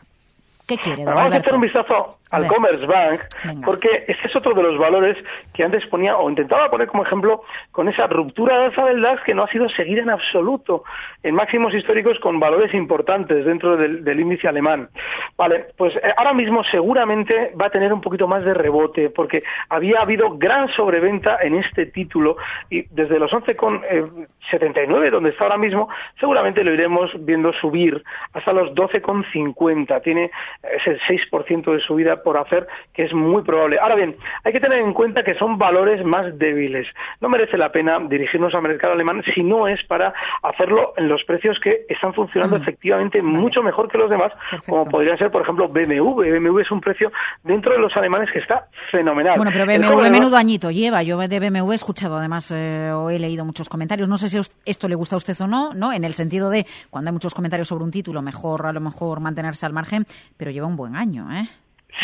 ¿Qué 0.71 0.77
quiere, 0.77 1.03
Vamos 1.03 1.33
a 1.33 1.37
echar 1.37 1.55
un 1.55 1.59
vistazo 1.59 2.17
al 2.31 2.47
Commerce 2.47 2.85
Bank, 2.85 3.21
porque 3.65 4.05
ese 4.07 4.27
es 4.27 4.35
otro 4.35 4.53
de 4.53 4.63
los 4.63 4.77
valores 4.77 5.17
que 5.53 5.63
antes 5.63 5.85
ponía 5.87 6.15
o 6.15 6.29
intentaba 6.29 6.69
poner 6.69 6.87
como 6.87 7.03
ejemplo 7.03 7.43
con 7.71 7.89
esa 7.89 8.07
ruptura 8.07 8.57
de 8.57 8.65
alza 8.65 8.85
del 8.85 9.01
DAX 9.01 9.21
que 9.23 9.33
no 9.33 9.43
ha 9.43 9.47
sido 9.47 9.67
seguida 9.69 10.01
en 10.01 10.09
absoluto 10.09 10.83
en 11.23 11.35
máximos 11.35 11.73
históricos 11.73 12.17
con 12.19 12.39
valores 12.39 12.73
importantes 12.73 13.45
dentro 13.45 13.75
del, 13.75 14.19
índice 14.19 14.47
alemán. 14.47 14.89
Vale, 15.37 15.67
pues 15.75 15.95
eh, 15.97 16.13
ahora 16.15 16.33
mismo 16.33 16.63
seguramente 16.63 17.53
va 17.59 17.65
a 17.65 17.69
tener 17.69 17.91
un 17.91 18.01
poquito 18.01 18.27
más 18.27 18.45
de 18.45 18.53
rebote 18.53 19.09
porque 19.09 19.43
había 19.67 19.99
habido 19.99 20.37
gran 20.37 20.69
sobreventa 20.69 21.37
en 21.41 21.55
este 21.55 21.87
título 21.87 22.37
y 22.69 22.83
desde 22.91 23.19
los 23.19 23.31
11,79 23.31 25.07
eh, 25.07 25.09
donde 25.09 25.31
está 25.31 25.45
ahora 25.45 25.57
mismo 25.57 25.89
seguramente 26.19 26.63
lo 26.63 26.73
iremos 26.73 27.11
viendo 27.25 27.51
subir 27.53 28.01
hasta 28.33 28.53
los 28.53 28.71
12,50. 28.73 30.01
Tiene 30.01 30.31
ese 30.63 30.99
6% 31.07 31.73
de 31.73 31.79
subida 31.81 32.23
por 32.23 32.37
hacer, 32.37 32.67
que 32.93 33.03
es 33.03 33.13
muy 33.13 33.41
probable. 33.41 33.79
Ahora 33.79 33.95
bien, 33.95 34.15
hay 34.43 34.53
que 34.53 34.59
tener 34.59 34.79
en 34.79 34.93
cuenta 34.93 35.23
que 35.23 35.35
son 35.35 35.57
valores 35.57 36.03
más 36.05 36.37
débiles. 36.37 36.87
No 37.19 37.29
merece 37.29 37.57
la 37.57 37.71
pena 37.71 37.99
dirigirnos 37.99 38.53
al 38.53 38.61
mercado 38.61 38.93
alemán 38.93 39.23
si 39.33 39.43
no 39.43 39.67
es 39.67 39.83
para 39.85 40.13
hacerlo 40.43 40.93
en 40.97 41.07
los 41.07 41.23
precios 41.23 41.59
que 41.59 41.85
están 41.89 42.13
funcionando 42.13 42.57
efectivamente 42.57 43.21
mucho 43.21 43.63
mejor 43.63 43.89
que 43.89 43.97
los 43.97 44.09
demás, 44.09 44.31
como 44.67 44.85
podría 44.85 45.17
ser, 45.17 45.31
por 45.31 45.41
ejemplo, 45.41 45.67
BMW. 45.67 46.39
BMW 46.39 46.59
es 46.59 46.71
un 46.71 46.81
precio 46.81 47.11
dentro 47.43 47.73
de 47.73 47.79
los 47.79 47.95
alemanes 47.97 48.31
que 48.31 48.39
está 48.39 48.67
fenomenal. 48.91 49.37
Bueno, 49.37 49.51
pero 49.51 49.65
BMW 49.65 50.09
menudo 50.11 50.37
añito 50.37 50.69
lleva. 50.71 51.03
Yo 51.03 51.17
de 51.17 51.39
BMW 51.39 51.71
he 51.71 51.75
escuchado 51.75 52.17
además 52.17 52.51
eh, 52.51 52.91
o 52.93 53.09
he 53.09 53.19
leído 53.19 53.45
muchos 53.45 53.69
comentarios. 53.69 54.07
No 54.07 54.17
sé 54.17 54.29
si 54.29 54.39
esto 54.65 54.87
le 54.87 54.95
gusta 54.95 55.15
a 55.15 55.17
usted 55.17 55.39
o 55.41 55.47
no, 55.47 55.73
¿no? 55.73 55.93
En 55.93 56.03
el 56.03 56.13
sentido 56.13 56.49
de 56.49 56.65
cuando 56.89 57.09
hay 57.09 57.13
muchos 57.13 57.33
comentarios 57.33 57.67
sobre 57.67 57.83
un 57.83 57.91
título, 57.91 58.21
mejor 58.21 58.65
a 58.65 58.73
lo 58.73 58.81
mejor 58.81 59.19
mantenerse 59.19 59.65
al 59.65 59.73
margen, 59.73 60.05
pero 60.37 60.50
lleva 60.51 60.67
un 60.67 60.75
buen 60.75 60.95
año, 60.95 61.31
¿eh? 61.33 61.49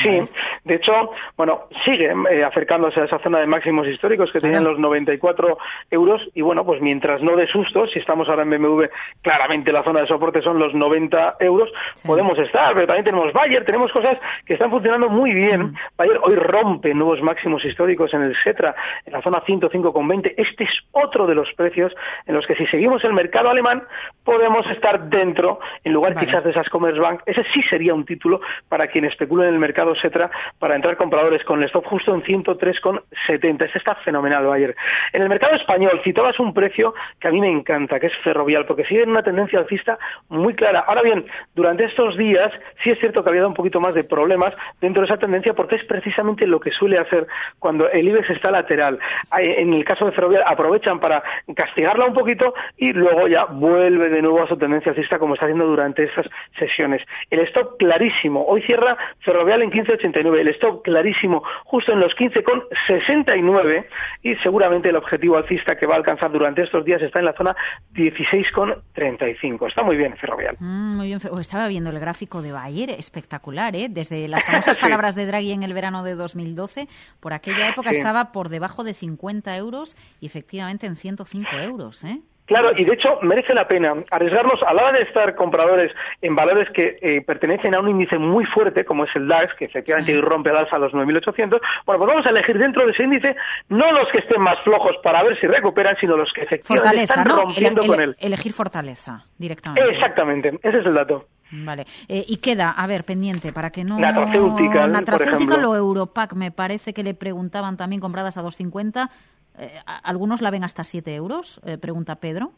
Sí, 0.03 0.21
de 0.63 0.75
hecho, 0.75 1.11
bueno, 1.37 1.67
sigue 1.85 2.13
eh, 2.29 2.43
acercándose 2.43 2.99
a 2.99 3.05
esa 3.05 3.19
zona 3.19 3.39
de 3.39 3.47
máximos 3.47 3.87
históricos 3.87 4.31
que 4.31 4.41
tenían 4.41 4.63
los 4.63 4.77
94 4.77 5.57
euros 5.89 6.21
y 6.35 6.41
bueno, 6.41 6.65
pues 6.65 6.81
mientras 6.81 7.21
no 7.21 7.35
de 7.35 7.47
susto, 7.47 7.87
si 7.87 7.99
estamos 7.99 8.27
ahora 8.29 8.43
en 8.43 8.49
BMW, 8.49 8.85
claramente 9.21 9.71
la 9.71 9.83
zona 9.83 10.01
de 10.01 10.07
soporte 10.07 10.41
son 10.41 10.59
los 10.59 10.73
90 10.73 11.37
euros, 11.39 11.71
podemos 12.05 12.37
estar, 12.37 12.73
pero 12.73 12.87
también 12.87 13.05
tenemos 13.05 13.33
Bayer, 13.33 13.65
tenemos 13.65 13.91
cosas 13.91 14.17
que 14.45 14.53
están 14.53 14.69
funcionando 14.69 15.09
muy 15.09 15.33
bien. 15.33 15.75
Bayer 15.97 16.19
hoy 16.21 16.35
rompe 16.35 16.93
nuevos 16.93 17.21
máximos 17.21 17.63
históricos 17.63 18.13
en 18.13 18.23
el 18.23 18.35
Setra, 18.43 18.75
en 19.05 19.13
la 19.13 19.21
zona 19.21 19.41
105,20. 19.41 20.33
Este 20.37 20.65
es 20.65 20.71
otro 20.91 21.25
de 21.25 21.35
los 21.35 21.51
precios 21.53 21.95
en 22.25 22.35
los 22.35 22.45
que 22.45 22.55
si 22.55 22.65
seguimos 22.67 23.03
el 23.03 23.13
mercado 23.13 23.49
alemán 23.49 23.83
podemos 24.23 24.69
estar 24.69 25.09
dentro, 25.09 25.59
en 25.83 25.93
lugar 25.93 26.15
quizás 26.15 26.43
de 26.43 26.51
esas 26.51 26.69
Commerzbank. 26.69 27.21
Ese 27.25 27.43
sí 27.53 27.61
sería 27.69 27.93
un 27.93 28.05
título 28.05 28.41
para 28.67 28.87
quien 28.87 29.05
especula 29.05 29.47
en 29.47 29.53
el 29.53 29.59
mercado 29.59 29.76
etcétera, 29.83 30.29
para 30.59 30.75
entrar 30.75 30.97
compradores 30.97 31.43
con 31.43 31.59
el 31.59 31.65
stop 31.65 31.85
justo 31.85 32.13
en 32.13 32.23
103,70. 32.23 33.65
Este 33.65 33.77
está 33.77 33.95
fenomenal, 33.95 34.45
Bayer. 34.45 34.75
En 35.13 35.21
el 35.21 35.29
mercado 35.29 35.55
español 35.55 36.01
citabas 36.03 36.39
un 36.39 36.53
precio 36.53 36.93
que 37.19 37.27
a 37.27 37.31
mí 37.31 37.39
me 37.41 37.49
encanta, 37.49 37.99
que 37.99 38.07
es 38.07 38.17
ferrovial, 38.23 38.65
porque 38.65 38.85
sigue 38.85 39.03
en 39.03 39.09
una 39.09 39.23
tendencia 39.23 39.59
alcista 39.59 39.97
muy 40.29 40.55
clara. 40.55 40.83
Ahora 40.87 41.01
bien, 41.01 41.25
durante 41.55 41.85
estos 41.85 42.17
días 42.17 42.51
sí 42.83 42.89
es 42.91 42.99
cierto 42.99 43.23
que 43.23 43.29
había 43.29 43.41
dado 43.41 43.49
un 43.49 43.55
poquito 43.55 43.79
más 43.79 43.93
de 43.93 44.03
problemas 44.03 44.53
dentro 44.81 45.01
de 45.01 45.07
esa 45.07 45.17
tendencia 45.17 45.53
porque 45.53 45.75
es 45.75 45.83
precisamente 45.85 46.47
lo 46.47 46.59
que 46.59 46.71
suele 46.71 46.97
hacer 46.97 47.27
cuando 47.59 47.89
el 47.89 48.07
IBEX 48.07 48.29
está 48.31 48.51
lateral. 48.51 48.99
En 49.37 49.73
el 49.73 49.85
caso 49.85 50.05
de 50.05 50.11
ferrovial 50.11 50.43
aprovechan 50.45 50.99
para 50.99 51.23
castigarla 51.55 52.05
un 52.05 52.13
poquito 52.13 52.53
y 52.77 52.93
luego 52.93 53.27
ya 53.27 53.45
vuelve 53.45 54.09
de 54.09 54.21
nuevo 54.21 54.41
a 54.41 54.47
su 54.47 54.57
tendencia 54.57 54.91
alcista 54.91 55.19
como 55.19 55.33
está 55.33 55.45
haciendo 55.45 55.65
durante 55.65 56.03
estas 56.03 56.27
sesiones. 56.57 57.01
El 57.29 57.39
stop 57.41 57.77
clarísimo. 57.77 58.45
Hoy 58.45 58.61
cierra 58.63 58.97
ferrovial 59.19 59.63
15.89. 59.71 60.17
15,9, 60.17 60.39
el 60.39 60.47
stop 60.49 60.83
clarísimo 60.83 61.43
justo 61.65 61.91
en 61.91 61.99
los 61.99 62.15
15,69 62.15 63.85
y 64.23 64.35
seguramente 64.35 64.89
el 64.89 64.95
objetivo 64.95 65.37
alcista 65.37 65.75
que 65.75 65.85
va 65.85 65.95
a 65.95 65.97
alcanzar 65.97 66.31
durante 66.31 66.63
estos 66.63 66.85
días 66.85 67.01
está 67.01 67.19
en 67.19 67.25
la 67.25 67.33
zona 67.33 67.55
16,35. 67.93 69.67
Está 69.67 69.83
muy 69.83 69.97
bien 69.97 70.15
Ferrovial. 70.17 70.55
Mm, 70.59 70.97
muy 70.97 71.07
bien, 71.07 71.19
estaba 71.39 71.67
viendo 71.67 71.89
el 71.89 71.99
gráfico 71.99 72.41
de 72.41 72.51
Bayer, 72.51 72.89
espectacular, 72.91 73.75
¿eh? 73.75 73.87
Desde 73.89 74.27
las 74.27 74.43
famosas 74.45 74.77
palabras 74.77 75.15
de 75.15 75.25
Draghi 75.25 75.51
en 75.51 75.63
el 75.63 75.73
verano 75.73 76.03
de 76.03 76.15
2012, 76.15 76.87
por 77.19 77.33
aquella 77.33 77.69
época 77.69 77.91
estaba 77.91 78.31
por 78.31 78.49
debajo 78.49 78.83
de 78.83 78.93
50 78.93 79.55
euros 79.57 79.95
y 80.19 80.25
efectivamente 80.27 80.87
en 80.87 80.95
105 80.95 81.49
euros, 81.57 82.03
¿eh? 82.03 82.21
Claro, 82.47 82.71
y 82.77 82.85
de 82.85 82.93
hecho 82.93 83.19
merece 83.21 83.53
la 83.53 83.67
pena 83.67 83.93
arriesgarnos 84.09 84.63
a 84.63 84.73
la 84.73 84.85
hora 84.85 84.97
de 84.97 85.03
estar 85.03 85.35
compradores 85.35 85.91
en 86.21 86.33
valores 86.33 86.69
que 86.71 86.97
eh, 87.01 87.21
pertenecen 87.21 87.75
a 87.75 87.81
un 87.81 87.89
índice 87.89 88.17
muy 88.17 88.45
fuerte, 88.45 88.85
como 88.85 89.03
es 89.03 89.13
el 89.15 89.27
DAX, 89.27 89.53
que 89.55 89.65
efectivamente 89.65 90.19
rompe 90.21 90.49
al 90.49 90.57
alza 90.57 90.77
a 90.77 90.79
los 90.79 90.93
9.800. 90.93 91.49
Bueno, 91.49 91.59
pues 91.85 91.99
vamos 91.99 92.25
a 92.25 92.29
elegir 92.29 92.57
dentro 92.57 92.85
de 92.85 92.93
ese 92.93 93.03
índice 93.03 93.35
no 93.67 93.91
los 93.91 94.07
que 94.09 94.19
estén 94.19 94.41
más 94.41 94.59
flojos 94.61 94.95
para 95.03 95.23
ver 95.23 95.37
si 95.39 95.45
recuperan, 95.45 95.97
sino 95.99 96.15
los 96.15 96.31
que 96.31 96.43
efectivamente 96.43 97.03
están 97.03 97.25
rompiendo 97.25 97.83
con 97.83 98.01
él. 98.01 98.15
Elegir 98.19 98.53
fortaleza 98.53 99.25
directamente. 99.37 99.89
Exactamente, 99.89 100.57
ese 100.63 100.79
es 100.79 100.85
el 100.85 100.93
dato. 100.93 101.27
Vale. 101.51 101.85
Eh, 102.07 102.25
y 102.27 102.37
queda, 102.37 102.71
a 102.71 102.87
ver, 102.87 103.03
pendiente, 103.03 103.53
para 103.53 103.71
que 103.71 103.83
no... 103.83 103.97
Natracéutica, 103.99 104.87
Natracéutica 104.87 105.67
o 105.67 105.75
Europac, 105.75 106.33
me 106.33 106.51
parece 106.51 106.93
que 106.93 107.03
le 107.03 107.13
preguntaban 107.13 107.77
también 107.77 108.01
compradas 108.01 108.37
a 108.37 108.41
250. 108.41 109.09
Eh, 109.57 109.81
algunos 109.85 110.41
la 110.41 110.51
ven 110.51 110.63
hasta 110.63 110.83
7 110.83 111.15
euros, 111.15 111.59
eh, 111.65 111.77
pregunta 111.77 112.15
Pedro. 112.15 112.51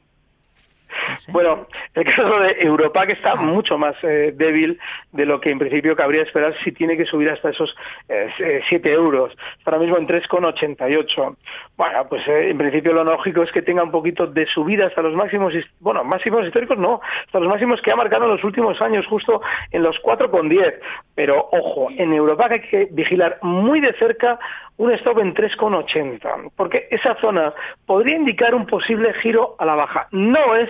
Bueno, 1.29 1.67
el 1.93 2.05
caso 2.05 2.39
de 2.39 2.57
Europa 2.59 3.05
que 3.05 3.13
está 3.13 3.35
mucho 3.35 3.77
más 3.77 3.95
eh, 4.03 4.33
débil 4.35 4.79
de 5.11 5.25
lo 5.25 5.39
que 5.39 5.49
en 5.49 5.59
principio 5.59 5.95
cabría 5.95 6.23
esperar 6.23 6.55
si 6.63 6.71
tiene 6.71 6.97
que 6.97 7.05
subir 7.05 7.31
hasta 7.31 7.49
esos 7.49 7.75
eh, 8.07 8.61
7 8.67 8.91
euros. 8.91 9.31
Está 9.57 9.71
ahora 9.71 9.79
mismo 9.79 9.97
en 9.97 10.07
3,88. 10.07 11.35
Bueno, 11.77 12.07
pues 12.09 12.27
en 12.27 12.57
principio 12.57 12.93
lo 12.93 13.03
lógico 13.03 13.43
es 13.43 13.51
que 13.51 13.61
tenga 13.61 13.83
un 13.83 13.91
poquito 13.91 14.27
de 14.27 14.45
subida 14.47 14.87
hasta 14.87 15.01
los 15.01 15.13
máximos, 15.13 15.53
bueno, 15.79 16.03
máximos 16.03 16.45
históricos 16.45 16.77
no, 16.77 17.01
hasta 17.25 17.39
los 17.39 17.49
máximos 17.49 17.81
que 17.81 17.91
ha 17.91 17.95
marcado 17.95 18.25
en 18.25 18.31
los 18.31 18.43
últimos 18.43 18.81
años, 18.81 19.05
justo 19.07 19.41
en 19.71 19.83
los 19.83 20.01
4,10. 20.01 20.79
Pero 21.15 21.49
ojo, 21.51 21.89
en 21.91 22.13
Europa 22.13 22.47
hay 22.49 22.61
que 22.61 22.87
vigilar 22.91 23.39
muy 23.41 23.79
de 23.79 23.93
cerca 23.93 24.39
un 24.79 24.91
stop 24.93 25.19
en 25.19 25.35
3,80, 25.35 26.51
porque 26.55 26.87
esa 26.89 27.15
zona 27.15 27.53
podría 27.85 28.15
indicar 28.15 28.55
un 28.55 28.65
posible 28.65 29.13
giro 29.15 29.55
a 29.59 29.65
la 29.65 29.75
baja. 29.75 30.07
No 30.11 30.55
es 30.55 30.69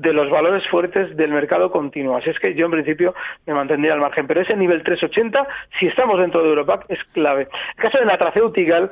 de 0.00 0.12
los 0.12 0.30
valores 0.30 0.66
fuertes 0.68 1.16
del 1.16 1.32
mercado 1.32 1.70
continuo. 1.70 2.16
Así 2.16 2.30
es 2.30 2.38
que 2.38 2.54
yo 2.54 2.66
en 2.66 2.72
principio 2.72 3.14
me 3.46 3.54
mantendría 3.54 3.92
al 3.92 4.00
margen. 4.00 4.26
Pero 4.26 4.40
ese 4.40 4.56
nivel 4.56 4.82
380, 4.82 5.46
si 5.78 5.86
estamos 5.86 6.18
dentro 6.20 6.42
de 6.42 6.50
Europac, 6.50 6.84
es 6.88 7.02
clave. 7.12 7.48
El 7.76 7.82
caso 7.82 7.98
de 7.98 8.04
la 8.04 8.16
Traceutical, 8.16 8.90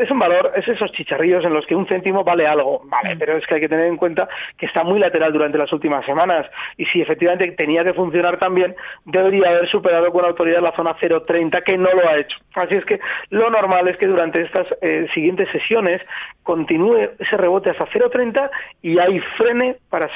es 0.00 0.10
un 0.10 0.18
valor, 0.18 0.52
es 0.56 0.66
esos 0.66 0.90
chicharrillos 0.92 1.44
en 1.44 1.54
los 1.54 1.66
que 1.66 1.76
un 1.76 1.86
céntimo 1.86 2.24
vale 2.24 2.46
algo. 2.46 2.82
Vale, 2.84 3.16
pero 3.16 3.36
es 3.36 3.46
que 3.46 3.54
hay 3.54 3.60
que 3.60 3.68
tener 3.68 3.86
en 3.86 3.96
cuenta 3.96 4.28
que 4.56 4.66
está 4.66 4.82
muy 4.82 4.98
lateral 4.98 5.32
durante 5.32 5.58
las 5.58 5.72
últimas 5.72 6.04
semanas. 6.04 6.46
Y 6.76 6.86
si 6.86 7.00
efectivamente 7.00 7.52
tenía 7.52 7.84
que 7.84 7.94
funcionar 7.94 8.38
también, 8.38 8.74
debería 9.04 9.50
haber 9.50 9.68
superado 9.68 10.10
con 10.10 10.24
autoridad 10.24 10.60
la 10.60 10.72
zona 10.72 10.96
030, 10.96 11.62
que 11.62 11.78
no 11.78 11.90
lo 11.92 12.08
ha 12.08 12.18
hecho. 12.18 12.38
Así 12.54 12.74
es 12.74 12.84
que 12.84 13.00
lo 13.30 13.48
normal 13.50 13.88
es 13.88 13.96
que 13.96 14.06
durante 14.06 14.42
estas 14.42 14.66
eh, 14.80 15.06
siguientes 15.14 15.48
sesiones 15.50 16.00
continúe 16.42 17.10
ese 17.18 17.36
rebote 17.36 17.70
hasta 17.70 17.86
030 17.86 18.50
y 18.82 18.98
ahí 18.98 19.20
frene 19.36 19.76
para 19.88 20.12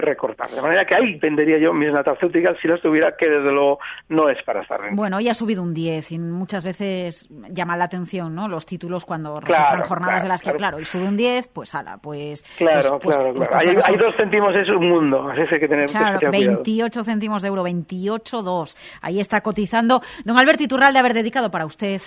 recortar. 0.00 0.50
De 0.50 0.60
manera 0.60 0.84
que 0.84 0.94
ahí 0.94 1.18
vendería 1.18 1.58
yo 1.58 1.72
mis 1.72 1.92
natacéuticas 1.92 2.56
si 2.60 2.68
las 2.68 2.80
tuviera, 2.80 3.16
que 3.16 3.28
desde 3.28 3.50
luego 3.52 3.78
no 4.08 4.28
es 4.28 4.42
para 4.42 4.62
estar 4.62 4.80
Bueno, 4.92 5.18
hoy 5.18 5.28
ha 5.28 5.34
subido 5.34 5.62
un 5.62 5.74
10 5.74 6.12
y 6.12 6.18
muchas 6.18 6.64
veces 6.64 7.28
llama 7.50 7.76
la 7.76 7.84
atención 7.84 8.34
¿no? 8.34 8.48
los 8.48 8.66
títulos 8.66 9.04
cuando 9.04 9.40
registran 9.40 9.82
jornadas 9.82 10.22
de 10.22 10.28
las 10.28 10.42
que, 10.42 10.52
claro. 10.52 10.80
y 10.80 10.84
sube 10.84 11.08
un 11.08 11.16
10, 11.16 11.48
pues 11.48 11.74
ala, 11.74 11.98
pues... 11.98 12.42
Claro, 12.56 12.98
pues, 13.00 13.16
claro, 13.16 13.34
pues, 13.34 13.48
claro. 13.48 13.80
hay, 13.86 13.96
dos 13.96 14.14
céntimos, 14.16 14.54
es 14.56 14.68
un 14.68 14.88
mundo, 14.88 15.28
así 15.30 15.42
hay 15.50 15.60
que 15.60 15.68
tener 15.68 15.86
Claro, 15.86 16.30
28 16.30 17.04
céntimos 17.04 17.42
de 17.42 17.48
euro, 17.48 17.64
28,2. 17.64 18.76
Ahí 19.02 19.20
está 19.20 19.40
cotizando. 19.40 20.00
Don 20.24 20.38
Alberto 20.38 20.62
Iturralde, 20.62 20.98
haber 20.98 21.14
dedicado 21.14 21.50
para 21.50 21.66
usted 21.66 22.00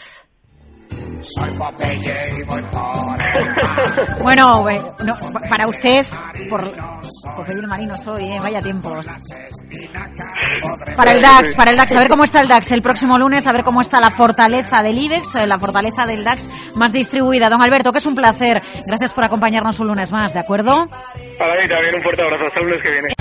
soy 1.21 1.52
Popeye 1.58 2.39
y 2.39 2.43
voy 2.43 2.62
por 2.63 4.24
Bueno, 4.24 4.65
no, 5.04 5.17
para 5.50 5.67
usted, 5.67 6.06
por 6.50 6.71
Popeye 7.36 7.60
el 7.60 7.67
marino 7.67 7.97
soy, 7.97 8.26
¿eh? 8.26 8.39
vaya 8.41 8.62
tiempos. 8.62 9.08
Para 10.95 11.12
el 11.13 11.21
DAX, 11.21 11.56
para 11.56 11.71
el 11.71 11.78
DAX, 11.78 11.91
a 11.93 12.00
ver 12.00 12.10
cómo 12.10 12.24
está 12.24 12.41
el 12.41 12.47
DAX 12.47 12.71
el 12.71 12.82
próximo 12.82 13.17
lunes, 13.17 13.45
a 13.47 13.52
ver 13.52 13.63
cómo 13.63 13.82
está 13.82 14.00
la 14.00 14.12
fortaleza 14.12 14.84
del 14.84 14.97
IBEX, 14.97 15.36
eh, 15.36 15.47
la 15.47 15.60
fortaleza 15.60 16.06
del 16.06 16.24
DAX 16.24 16.50
más 16.76 16.91
distribuida. 16.91 17.50
Don 17.50 17.62
Alberto, 17.62 17.91
que 17.91 18.00
es 18.00 18.06
un 18.06 18.15
placer. 18.15 18.62
Gracias 18.86 19.13
por 19.13 19.24
acompañarnos 19.24 19.80
un 19.80 19.88
lunes 19.88 20.12
más, 20.12 20.34
¿de 20.34 20.39
acuerdo? 20.39 20.88
Para 21.38 21.62
mí 21.62 21.67
también 21.67 21.95
un 21.95 22.02
fuerte 22.02 22.21
abrazo. 22.21 22.45
Hasta 22.47 22.60
el 22.60 22.65
lunes 22.65 22.82
que 22.84 22.89
viene. 22.91 23.21